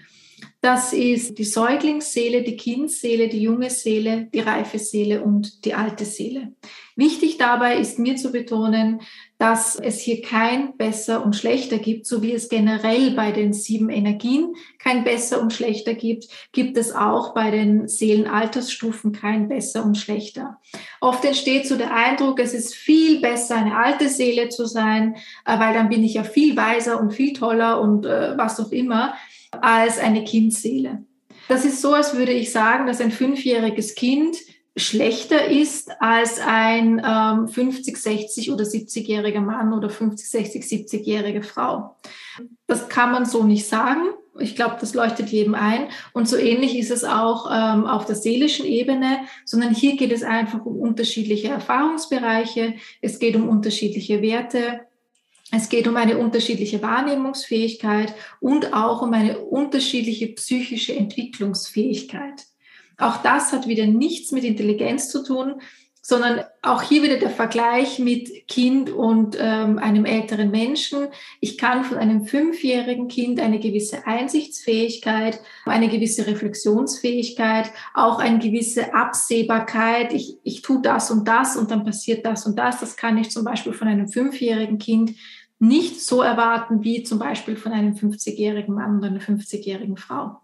Das 0.64 0.94
ist 0.94 1.40
die 1.40 1.44
Säuglingsseele, 1.44 2.42
die 2.42 2.56
Kindseele, 2.56 3.28
die 3.28 3.42
junge 3.42 3.70
Seele, 3.70 4.30
die 4.34 4.40
reife 4.40 4.80
Seele 4.80 5.22
und 5.22 5.66
die 5.66 5.74
alte 5.74 6.06
Seele. 6.06 6.54
Wichtig 6.96 7.38
dabei 7.38 7.80
ist 7.80 8.00
mir 8.00 8.16
zu 8.16 8.32
betonen, 8.32 9.02
dass 9.38 9.76
es 9.76 10.00
hier 10.00 10.22
kein 10.22 10.78
besser 10.78 11.26
und 11.26 11.36
schlechter 11.36 11.80
gibt, 11.80 12.06
so 12.06 12.22
wie 12.22 12.32
es 12.32 12.48
generell 12.48 13.12
bei 13.12 13.34
den 13.34 13.52
sieben 13.52 13.90
Energien 13.90 14.54
kein 14.80 15.04
besser 15.04 15.42
und 15.42 15.52
schlechter 15.52 15.96
gibt, 15.96 16.30
gibt 16.54 16.78
es 16.78 16.96
auch 16.96 17.34
bei 17.34 17.52
den 17.52 17.90
Seelenaltersstufen 17.90 19.12
kein 19.12 19.50
besser 19.50 19.84
und 19.84 19.98
schlechter. 19.98 20.62
Oft 21.02 21.26
entsteht 21.26 21.68
so 21.68 21.76
der 21.76 21.94
Eindruck, 21.94 22.40
es 22.40 22.54
ist 22.54 22.74
viel 22.74 23.20
besser, 23.20 23.58
eine 23.58 23.76
alte 23.76 24.08
Seele 24.08 24.48
zu 24.48 24.66
sein, 24.66 25.16
äh, 25.46 25.60
weil 25.60 25.74
dann 25.74 25.90
bin 25.90 26.06
ich 26.06 26.14
ja 26.14 26.24
viel 26.24 26.56
weiser 26.56 27.02
und 27.02 27.12
viel 27.12 27.34
toller 27.34 27.82
und 27.82 28.06
äh, 28.06 28.38
was 28.38 28.62
auch 28.62 28.72
immer 28.72 29.14
als 29.62 30.00
eine 30.00 30.24
Kindseele. 30.24 31.04
Das 31.48 31.66
ist 31.66 31.82
so, 31.82 31.94
als 31.94 32.16
würde 32.16 32.32
ich 32.32 32.52
sagen, 32.52 32.88
dass 32.88 33.02
ein 33.02 33.12
fünfjähriges 33.12 33.96
Kind 33.96 34.38
schlechter 34.76 35.50
ist 35.50 35.92
als 36.02 36.40
ein 36.40 37.02
ähm, 37.06 37.48
50, 37.48 37.96
60 37.96 38.52
oder 38.52 38.64
70-jähriger 38.64 39.42
Mann 39.42 39.74
oder 39.74 39.90
50, 39.90 40.28
60, 40.28 40.64
70-jährige 40.64 41.44
Frau. 41.44 41.96
Das 42.66 42.90
kann 42.90 43.12
man 43.12 43.26
so 43.26 43.44
nicht 43.44 43.68
sagen. 43.68 44.02
Ich 44.40 44.56
glaube, 44.56 44.78
das 44.80 44.96
leuchtet 44.96 45.30
jedem 45.30 45.54
ein. 45.54 45.90
Und 46.12 46.28
so 46.28 46.38
ähnlich 46.38 46.76
ist 46.76 46.90
es 46.90 47.04
auch 47.04 47.52
ähm, 47.52 47.86
auf 47.86 48.06
der 48.06 48.16
seelischen 48.16 48.66
Ebene, 48.66 49.20
sondern 49.46 49.76
hier 49.76 49.96
geht 49.96 50.12
es 50.12 50.24
einfach 50.24 50.66
um 50.66 50.80
unterschiedliche 50.80 51.50
Erfahrungsbereiche. 51.50 52.74
Es 53.00 53.20
geht 53.20 53.36
um 53.36 53.48
unterschiedliche 53.48 54.24
Werte. 54.24 54.82
Es 55.56 55.70
geht 55.70 55.88
um 55.88 55.96
eine 55.98 56.18
unterschiedliche 56.18 56.82
Wahrnehmungsfähigkeit 56.82 58.16
und 58.40 58.74
auch 58.74 59.04
um 59.04 59.14
eine 59.14 59.38
unterschiedliche 59.38 60.30
psychische 60.30 60.96
Entwicklungsfähigkeit. 60.96 62.48
Auch 62.98 63.18
das 63.18 63.54
hat 63.54 63.68
wieder 63.68 63.86
nichts 63.86 64.32
mit 64.32 64.46
Intelligenz 64.46 65.10
zu 65.10 65.24
tun, 65.24 65.62
sondern 66.02 66.42
auch 66.64 66.82
hier 66.82 67.04
wieder 67.04 67.18
der 67.18 67.30
Vergleich 67.30 67.98
mit 67.98 68.48
Kind 68.48 68.90
und 68.90 69.38
ähm, 69.40 69.78
einem 69.78 70.06
älteren 70.06 70.50
Menschen. 70.52 71.08
Ich 71.40 71.58
kann 71.58 71.86
von 71.86 71.98
einem 71.98 72.26
fünfjährigen 72.26 73.08
Kind 73.08 73.40
eine 73.40 73.60
gewisse 73.60 74.06
Einsichtsfähigkeit, 74.06 75.40
eine 75.66 75.88
gewisse 75.88 76.26
Reflexionsfähigkeit, 76.28 77.72
auch 77.94 78.20
eine 78.20 78.40
gewisse 78.40 78.94
Absehbarkeit. 78.94 80.14
Ich, 80.14 80.36
ich 80.44 80.62
tue 80.62 80.82
das 80.82 81.10
und 81.10 81.28
das 81.28 81.56
und 81.56 81.72
dann 81.72 81.86
passiert 81.86 82.26
das 82.26 82.46
und 82.48 82.58
das. 82.58 82.82
Das 82.82 82.98
kann 82.98 83.18
ich 83.18 83.30
zum 83.30 83.46
Beispiel 83.46 83.74
von 83.74 83.88
einem 83.88 84.10
fünfjährigen 84.10 84.80
Kind 84.80 85.14
nicht 85.64 86.02
so 86.02 86.22
erwarten 86.22 86.84
wie 86.84 87.04
zum 87.04 87.20
Beispiel 87.20 87.56
von 87.56 87.72
einem 87.72 87.94
50-jährigen 87.94 88.76
Mann 88.76 88.98
oder 88.98 89.08
einer 89.08 89.22
50-jährigen 89.22 89.96
Frau. 89.96 90.42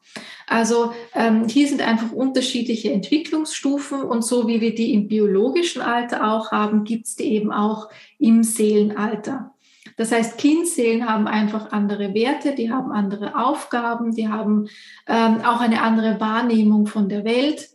Also 0.48 0.94
ähm, 1.14 1.48
hier 1.48 1.68
sind 1.68 1.82
einfach 1.82 2.14
unterschiedliche 2.14 2.94
Entwicklungsstufen 2.94 4.02
und 4.02 4.24
so 4.24 4.48
wie 4.48 4.62
wir 4.62 4.74
die 4.74 4.94
im 4.94 5.10
biologischen 5.10 5.82
Alter 5.82 6.32
auch 6.32 6.52
haben, 6.52 6.86
gibt 6.86 7.08
es 7.08 7.18
die 7.18 7.34
eben 7.34 7.52
auch 7.52 7.90
im 8.18 8.44
Seelenalter. 8.44 9.54
Das 9.98 10.14
heißt, 10.14 10.38
Kindseelen 10.38 11.10
haben 11.10 11.28
einfach 11.28 11.74
andere 11.74 12.14
Werte, 12.14 12.56
die 12.56 12.72
haben 12.72 12.94
andere 12.94 13.36
Aufgaben, 13.36 14.16
die 14.16 14.30
haben 14.30 14.70
ähm, 15.06 15.42
auch 15.44 15.60
eine 15.60 15.82
andere 15.82 16.22
Wahrnehmung 16.22 16.88
von 16.88 17.10
der 17.10 17.26
Welt 17.26 17.70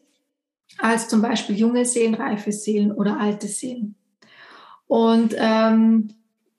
als 0.79 1.09
zum 1.09 1.21
Beispiel 1.21 1.57
junge 1.57 1.85
Seelen, 1.85 2.15
reife 2.15 2.53
Seelen 2.53 2.91
oder 2.91 3.21
alte 3.21 3.49
Seelen. 3.49 3.97
Und 4.87 5.35
ähm, 5.37 6.09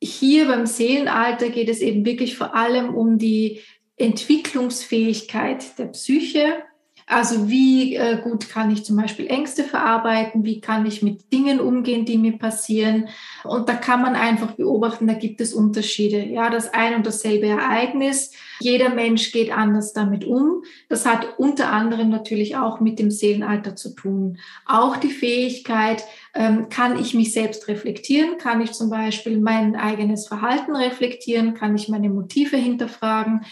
hier 0.05 0.47
beim 0.47 0.65
Seelenalter 0.65 1.49
geht 1.49 1.69
es 1.69 1.81
eben 1.81 2.05
wirklich 2.05 2.37
vor 2.37 2.55
allem 2.55 2.93
um 2.93 3.17
die 3.17 3.61
Entwicklungsfähigkeit 3.97 5.77
der 5.77 5.87
Psyche, 5.87 6.63
also 7.07 7.47
wie 7.49 7.95
äh, 7.95 8.19
gut 8.23 8.49
kann 8.49 8.71
ich 8.71 8.83
zum 8.83 8.97
Beispiel 8.97 9.27
Ängste 9.27 9.63
verarbeiten, 9.63 10.43
wie 10.43 10.59
kann 10.59 10.87
ich 10.87 11.03
mit 11.03 11.31
Dingen 11.31 11.59
umgehen, 11.59 12.03
die 12.03 12.17
mir 12.17 12.39
passieren. 12.39 13.09
Und 13.43 13.69
da 13.69 13.73
kann 13.73 14.01
man 14.01 14.15
einfach 14.15 14.53
beobachten, 14.53 15.05
da 15.05 15.13
gibt 15.13 15.39
es 15.39 15.53
Unterschiede. 15.53 16.25
Ja, 16.25 16.49
das 16.49 16.73
ein 16.73 16.95
und 16.95 17.05
dasselbe 17.05 17.45
Ereignis. 17.45 18.31
Jeder 18.59 18.89
Mensch 18.89 19.31
geht 19.31 19.55
anders 19.55 19.93
damit 19.93 20.25
um. 20.25 20.63
Das 20.89 21.05
hat 21.05 21.37
unter 21.37 21.71
anderem 21.71 22.09
natürlich 22.09 22.55
auch 22.57 22.79
mit 22.79 22.97
dem 22.97 23.11
Seelenalter 23.11 23.75
zu 23.75 23.93
tun. 23.93 24.39
Auch 24.65 24.97
die 24.97 25.11
Fähigkeit, 25.11 26.03
ähm, 26.33 26.69
kann 26.69 26.99
ich 26.99 27.13
mich 27.13 27.33
selbst 27.33 27.67
reflektieren? 27.67 28.39
Kann 28.39 28.61
ich 28.61 28.71
zum 28.73 28.89
Beispiel 28.89 29.39
mein 29.39 29.75
eigenes 29.75 30.27
Verhalten 30.27 30.75
reflektieren? 30.75 31.53
Kann 31.53 31.75
ich 31.75 31.87
meine 31.87 32.09
Motive 32.09 32.57
hinterfragen? 32.57 33.45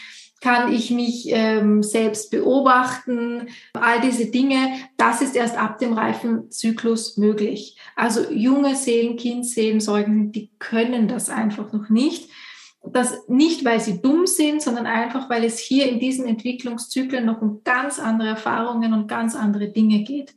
Kann 0.44 0.74
ich 0.74 0.92
mich 0.92 1.28
ähm, 1.30 1.84
selbst 1.84 2.30
beobachten, 2.30 3.48
all 3.72 4.02
diese 4.02 4.26
Dinge, 4.26 4.74
das 4.98 5.22
ist 5.22 5.38
erst 5.38 5.58
ab 5.58 5.78
dem 5.78 5.94
reifen 5.94 6.52
Zyklus 6.52 7.16
möglich. 7.16 7.78
Also 7.96 8.30
junge 8.30 8.76
Seelen, 8.76 9.16
Kindseelen, 9.16 9.80
Säuglinge, 9.80 10.32
die 10.32 10.50
können 10.60 11.08
das 11.08 11.30
einfach 11.30 11.72
noch 11.72 11.88
nicht. 11.88 12.30
Das 12.86 13.26
nicht, 13.30 13.64
weil 13.64 13.80
sie 13.80 14.02
dumm 14.02 14.28
sind, 14.28 14.62
sondern 14.62 14.86
einfach, 14.86 15.30
weil 15.30 15.46
es 15.46 15.60
hier 15.60 15.88
in 15.88 16.02
diesen 16.02 16.28
Entwicklungszyklen 16.28 17.26
noch 17.26 17.42
um 17.42 17.62
ganz 17.64 17.98
andere 17.98 18.28
Erfahrungen 18.28 18.92
und 18.92 19.08
ganz 19.08 19.38
andere 19.38 19.70
Dinge 19.70 20.04
geht. 20.04 20.36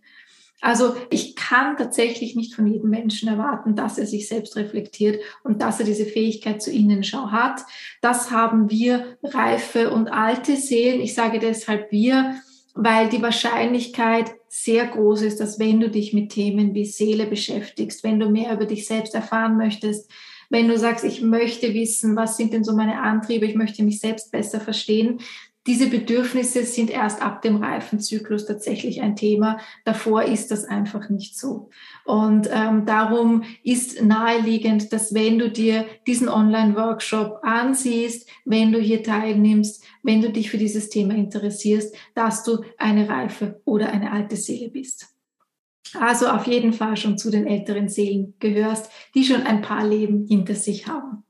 Also 0.67 0.97
ich 1.11 1.37
kann 1.37 1.77
tatsächlich 1.77 2.35
nicht 2.35 2.57
von 2.57 2.67
jedem 2.67 2.91
Menschen 2.91 3.29
erwarten, 3.29 3.77
dass 3.77 3.99
er 3.99 4.07
sich 4.07 4.27
selbst 4.27 4.57
reflektiert 4.57 5.23
und 5.45 5.63
dass 5.63 5.79
er 5.79 5.87
diese 5.87 6.07
Fähigkeit 6.07 6.61
zur 6.61 6.73
Innenschau 6.73 7.31
hat. 7.31 7.61
Das 8.01 8.33
haben 8.33 8.69
wir 8.69 9.17
reife 9.23 9.91
und 9.93 10.09
alte 10.09 10.57
Seelen. 10.57 11.01
Ich 11.01 11.15
sage 11.15 11.39
deshalb 11.39 11.93
wir, 11.93 12.35
weil 12.75 13.09
die 13.09 13.23
Wahrscheinlichkeit 13.23 14.35
sehr 14.49 14.89
groß 14.89 15.23
ist, 15.23 15.39
dass 15.39 15.61
wenn 15.61 15.79
du 15.79 15.89
dich 15.89 16.13
mit 16.13 16.33
Themen 16.33 16.75
wie 16.75 16.85
Seele 16.85 17.27
beschäftigst, 17.27 18.03
wenn 18.03 18.19
du 18.19 18.29
mehr 18.29 18.53
über 18.53 18.67
dich 18.67 18.89
selbst 18.89 19.15
erfahren 19.15 19.57
möchtest, 19.57 20.11
wenn 20.51 20.67
du 20.67 20.77
sagst, 20.79 21.05
ich 21.05 21.23
möchte 21.23 21.75
wissen, 21.75 22.17
was 22.17 22.37
sind 22.37 22.53
denn 22.53 22.65
so 22.65 22.75
meine 22.75 23.01
Antriebe, 23.01 23.47
ich 23.47 23.55
möchte 23.55 23.85
mich 23.85 24.01
selbst 24.01 24.33
besser 24.33 24.61
verstehen, 24.61 25.21
diese 25.67 25.89
Bedürfnisse 25.89 26.65
sind 26.65 26.91
erst 26.91 27.21
ab 27.23 27.43
dem 27.43 27.57
Reifenzyklus 27.57 28.47
tatsächlich 28.47 29.03
ein 29.03 29.17
Thema. 29.17 29.59
Davor 29.85 30.23
ist 30.23 30.51
das 30.51 30.65
einfach 30.65 31.09
nicht 31.09 31.39
so. 31.39 31.71
Und 32.05 32.49
ähm, 32.53 32.87
darum 32.87 33.43
ist 33.65 34.03
naheliegend, 34.03 34.93
dass 34.93 35.13
wenn 35.13 35.39
du 35.39 35.51
dir 35.51 35.87
diesen 36.07 36.29
Online-Workshop 36.29 37.41
ansiehst, 37.43 38.29
wenn 38.45 38.71
du 38.71 38.79
hier 38.79 39.03
teilnimmst, 39.03 39.83
wenn 40.03 40.23
du 40.23 40.31
dich 40.31 40.51
für 40.51 40.59
dieses 40.59 40.89
Thema 40.89 41.15
interessierst, 41.15 41.97
dass 42.15 42.45
du 42.45 42.63
eine 42.79 43.09
reife 43.09 43.61
oder 43.65 43.91
eine 43.91 44.13
alte 44.13 44.37
Seele 44.37 44.71
bist. 44.71 45.09
Also 45.99 46.29
auf 46.29 46.47
jeden 46.47 46.73
Fall 46.73 46.97
schon 46.97 47.19
zu 47.19 47.31
den 47.31 47.47
älteren 47.47 47.89
Seelen 47.89 48.35
gehörst, 48.39 48.91
die 49.15 49.25
schon 49.25 49.43
ein 49.43 49.63
paar 49.63 49.87
Leben 49.87 50.27
hinter 50.27 50.55
sich 50.55 50.87
haben. 50.87 51.26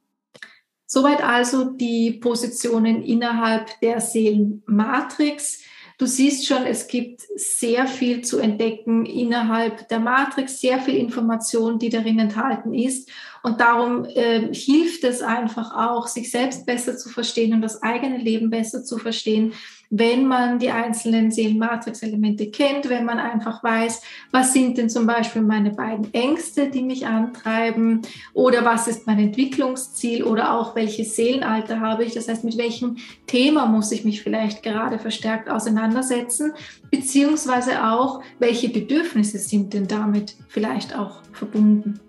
Soweit 0.86 1.22
also 1.22 1.64
die 1.64 2.12
Positionen 2.12 3.02
innerhalb 3.02 3.80
der 3.80 4.00
Seelenmatrix. 4.00 5.62
Du 5.98 6.06
siehst 6.06 6.46
schon, 6.46 6.64
es 6.64 6.88
gibt 6.88 7.22
sehr 7.36 7.86
viel 7.86 8.22
zu 8.22 8.38
entdecken 8.38 9.06
innerhalb 9.06 9.88
der 9.88 9.98
Matrix, 9.98 10.60
sehr 10.60 10.78
viel 10.78 10.96
Information, 10.96 11.78
die 11.78 11.88
darin 11.88 12.18
enthalten 12.18 12.74
ist. 12.74 13.10
Und 13.42 13.60
darum 13.60 14.04
äh, 14.04 14.52
hilft 14.52 15.04
es 15.04 15.22
einfach 15.22 15.74
auch, 15.74 16.06
sich 16.06 16.30
selbst 16.30 16.66
besser 16.66 16.96
zu 16.98 17.08
verstehen 17.08 17.54
und 17.54 17.62
das 17.62 17.82
eigene 17.82 18.18
Leben 18.18 18.50
besser 18.50 18.84
zu 18.84 18.98
verstehen, 18.98 19.54
wenn 19.90 20.26
man 20.26 20.58
die 20.58 20.70
einzelnen 20.70 21.30
Seelenmatrix-Elemente 21.30 22.50
kennt, 22.50 22.88
wenn 22.88 23.04
man 23.04 23.18
einfach 23.18 23.62
weiß, 23.62 24.02
was 24.30 24.52
sind 24.52 24.78
denn 24.78 24.90
zum 24.90 25.06
Beispiel 25.06 25.42
meine 25.42 25.70
beiden 25.70 26.12
Ängste, 26.12 26.68
die 26.70 26.82
mich 26.82 27.06
antreiben 27.06 28.02
oder 28.34 28.64
was 28.64 28.88
ist 28.88 29.06
mein 29.06 29.18
Entwicklungsziel 29.18 30.24
oder 30.24 30.54
auch 30.54 30.74
welches 30.74 31.16
Seelenalter 31.16 31.80
habe 31.80 32.04
ich. 32.04 32.14
Das 32.14 32.28
heißt, 32.28 32.44
mit 32.44 32.58
welchem 32.58 32.96
Thema 33.26 33.66
muss 33.66 33.92
ich 33.92 34.04
mich 34.04 34.22
vielleicht 34.22 34.62
gerade 34.62 34.98
verstärkt 34.98 35.48
auseinandersetzen, 35.48 36.52
beziehungsweise 36.90 37.84
auch, 37.86 38.22
welche 38.38 38.68
Bedürfnisse 38.68 39.38
sind 39.38 39.74
denn 39.74 39.86
damit 39.86 40.36
vielleicht 40.48 40.96
auch 40.96 41.22
verbunden. 41.32 42.00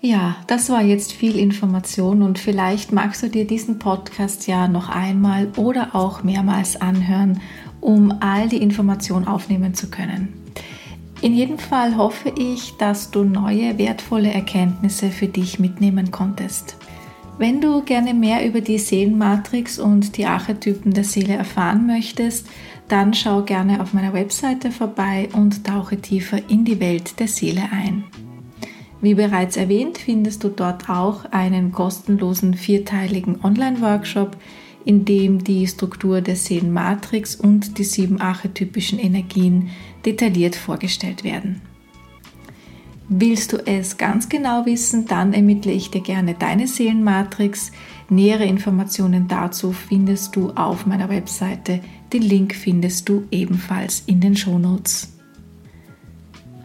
Ja, 0.00 0.36
das 0.46 0.70
war 0.70 0.82
jetzt 0.82 1.12
viel 1.12 1.36
Information 1.36 2.22
und 2.22 2.38
vielleicht 2.38 2.92
magst 2.92 3.22
du 3.24 3.28
dir 3.28 3.46
diesen 3.46 3.80
Podcast 3.80 4.46
ja 4.46 4.68
noch 4.68 4.88
einmal 4.88 5.48
oder 5.56 5.96
auch 5.96 6.22
mehrmals 6.22 6.80
anhören, 6.80 7.40
um 7.80 8.14
all 8.20 8.48
die 8.48 8.62
Informationen 8.62 9.26
aufnehmen 9.26 9.74
zu 9.74 9.90
können. 9.90 10.32
In 11.20 11.34
jedem 11.34 11.58
Fall 11.58 11.96
hoffe 11.96 12.32
ich, 12.38 12.76
dass 12.76 13.10
du 13.10 13.24
neue 13.24 13.76
wertvolle 13.76 14.32
Erkenntnisse 14.32 15.10
für 15.10 15.26
dich 15.26 15.58
mitnehmen 15.58 16.12
konntest. 16.12 16.76
Wenn 17.38 17.60
du 17.60 17.82
gerne 17.82 18.14
mehr 18.14 18.46
über 18.46 18.60
die 18.60 18.78
Seelenmatrix 18.78 19.80
und 19.80 20.16
die 20.16 20.26
Archetypen 20.26 20.94
der 20.94 21.04
Seele 21.04 21.34
erfahren 21.34 21.88
möchtest, 21.88 22.46
dann 22.86 23.14
schau 23.14 23.42
gerne 23.42 23.80
auf 23.80 23.94
meiner 23.94 24.12
Webseite 24.12 24.70
vorbei 24.70 25.28
und 25.32 25.64
tauche 25.64 26.00
tiefer 26.00 26.38
in 26.48 26.64
die 26.64 26.78
Welt 26.78 27.18
der 27.18 27.28
Seele 27.28 27.62
ein. 27.72 28.04
Wie 29.00 29.14
bereits 29.14 29.56
erwähnt, 29.56 29.98
findest 29.98 30.42
du 30.42 30.48
dort 30.48 30.88
auch 30.88 31.24
einen 31.30 31.70
kostenlosen 31.70 32.54
vierteiligen 32.54 33.44
Online-Workshop, 33.44 34.36
in 34.84 35.04
dem 35.04 35.44
die 35.44 35.66
Struktur 35.66 36.20
der 36.20 36.34
Seelenmatrix 36.34 37.36
und 37.36 37.78
die 37.78 37.84
sieben 37.84 38.20
archetypischen 38.20 38.98
Energien 38.98 39.70
detailliert 40.04 40.56
vorgestellt 40.56 41.22
werden. 41.22 41.62
Willst 43.10 43.52
du 43.52 43.56
es 43.66 43.96
ganz 43.96 44.28
genau 44.28 44.66
wissen, 44.66 45.06
dann 45.06 45.32
ermittle 45.32 45.72
ich 45.72 45.90
dir 45.90 46.02
gerne 46.02 46.34
deine 46.34 46.66
Seelenmatrix. 46.66 47.72
Nähere 48.10 48.44
Informationen 48.44 49.28
dazu 49.28 49.72
findest 49.72 50.36
du 50.36 50.50
auf 50.50 50.84
meiner 50.84 51.08
Webseite. 51.08 51.80
Den 52.12 52.22
Link 52.22 52.54
findest 52.54 53.08
du 53.08 53.24
ebenfalls 53.30 54.02
in 54.06 54.20
den 54.20 54.36
Shownotes. 54.36 55.17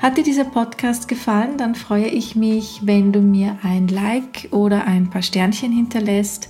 Hat 0.04 0.18
dir 0.18 0.24
dieser 0.24 0.44
Podcast 0.44 1.08
gefallen, 1.08 1.58
dann 1.58 1.76
freue 1.76 2.08
ich 2.08 2.36
mich, 2.36 2.82
wenn 2.84 3.14
du 3.14 3.22
mir 3.22 3.60
ein 3.64 3.88
Like 3.88 4.50
oder 4.52 4.86
ein 4.86 5.10
paar 5.10 5.22
Sternchen 5.22 5.72
hinterlässt. 5.72 6.50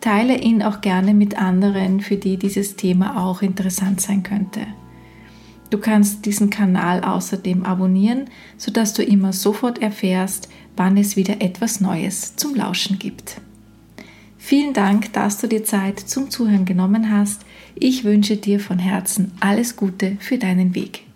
Teile 0.00 0.40
ihn 0.40 0.62
auch 0.62 0.80
gerne 0.80 1.12
mit 1.12 1.36
anderen, 1.36 2.00
für 2.00 2.16
die 2.16 2.38
dieses 2.38 2.76
Thema 2.76 3.22
auch 3.22 3.42
interessant 3.42 4.00
sein 4.00 4.22
könnte. 4.22 4.60
Du 5.68 5.76
kannst 5.76 6.24
diesen 6.24 6.48
Kanal 6.48 7.04
außerdem 7.04 7.66
abonnieren, 7.66 8.30
sodass 8.56 8.94
du 8.94 9.02
immer 9.02 9.34
sofort 9.34 9.82
erfährst, 9.82 10.48
wann 10.74 10.96
es 10.96 11.14
wieder 11.14 11.42
etwas 11.42 11.82
Neues 11.82 12.36
zum 12.36 12.54
Lauschen 12.54 12.98
gibt. 12.98 13.42
Vielen 14.38 14.72
Dank, 14.72 15.12
dass 15.12 15.38
du 15.38 15.46
dir 15.46 15.62
Zeit 15.62 16.00
zum 16.00 16.30
Zuhören 16.30 16.64
genommen 16.64 17.12
hast. 17.12 17.42
Ich 17.74 18.04
wünsche 18.04 18.38
dir 18.38 18.58
von 18.60 18.78
Herzen 18.78 19.32
alles 19.40 19.76
Gute 19.76 20.16
für 20.20 20.38
deinen 20.38 20.74
Weg. 20.74 21.07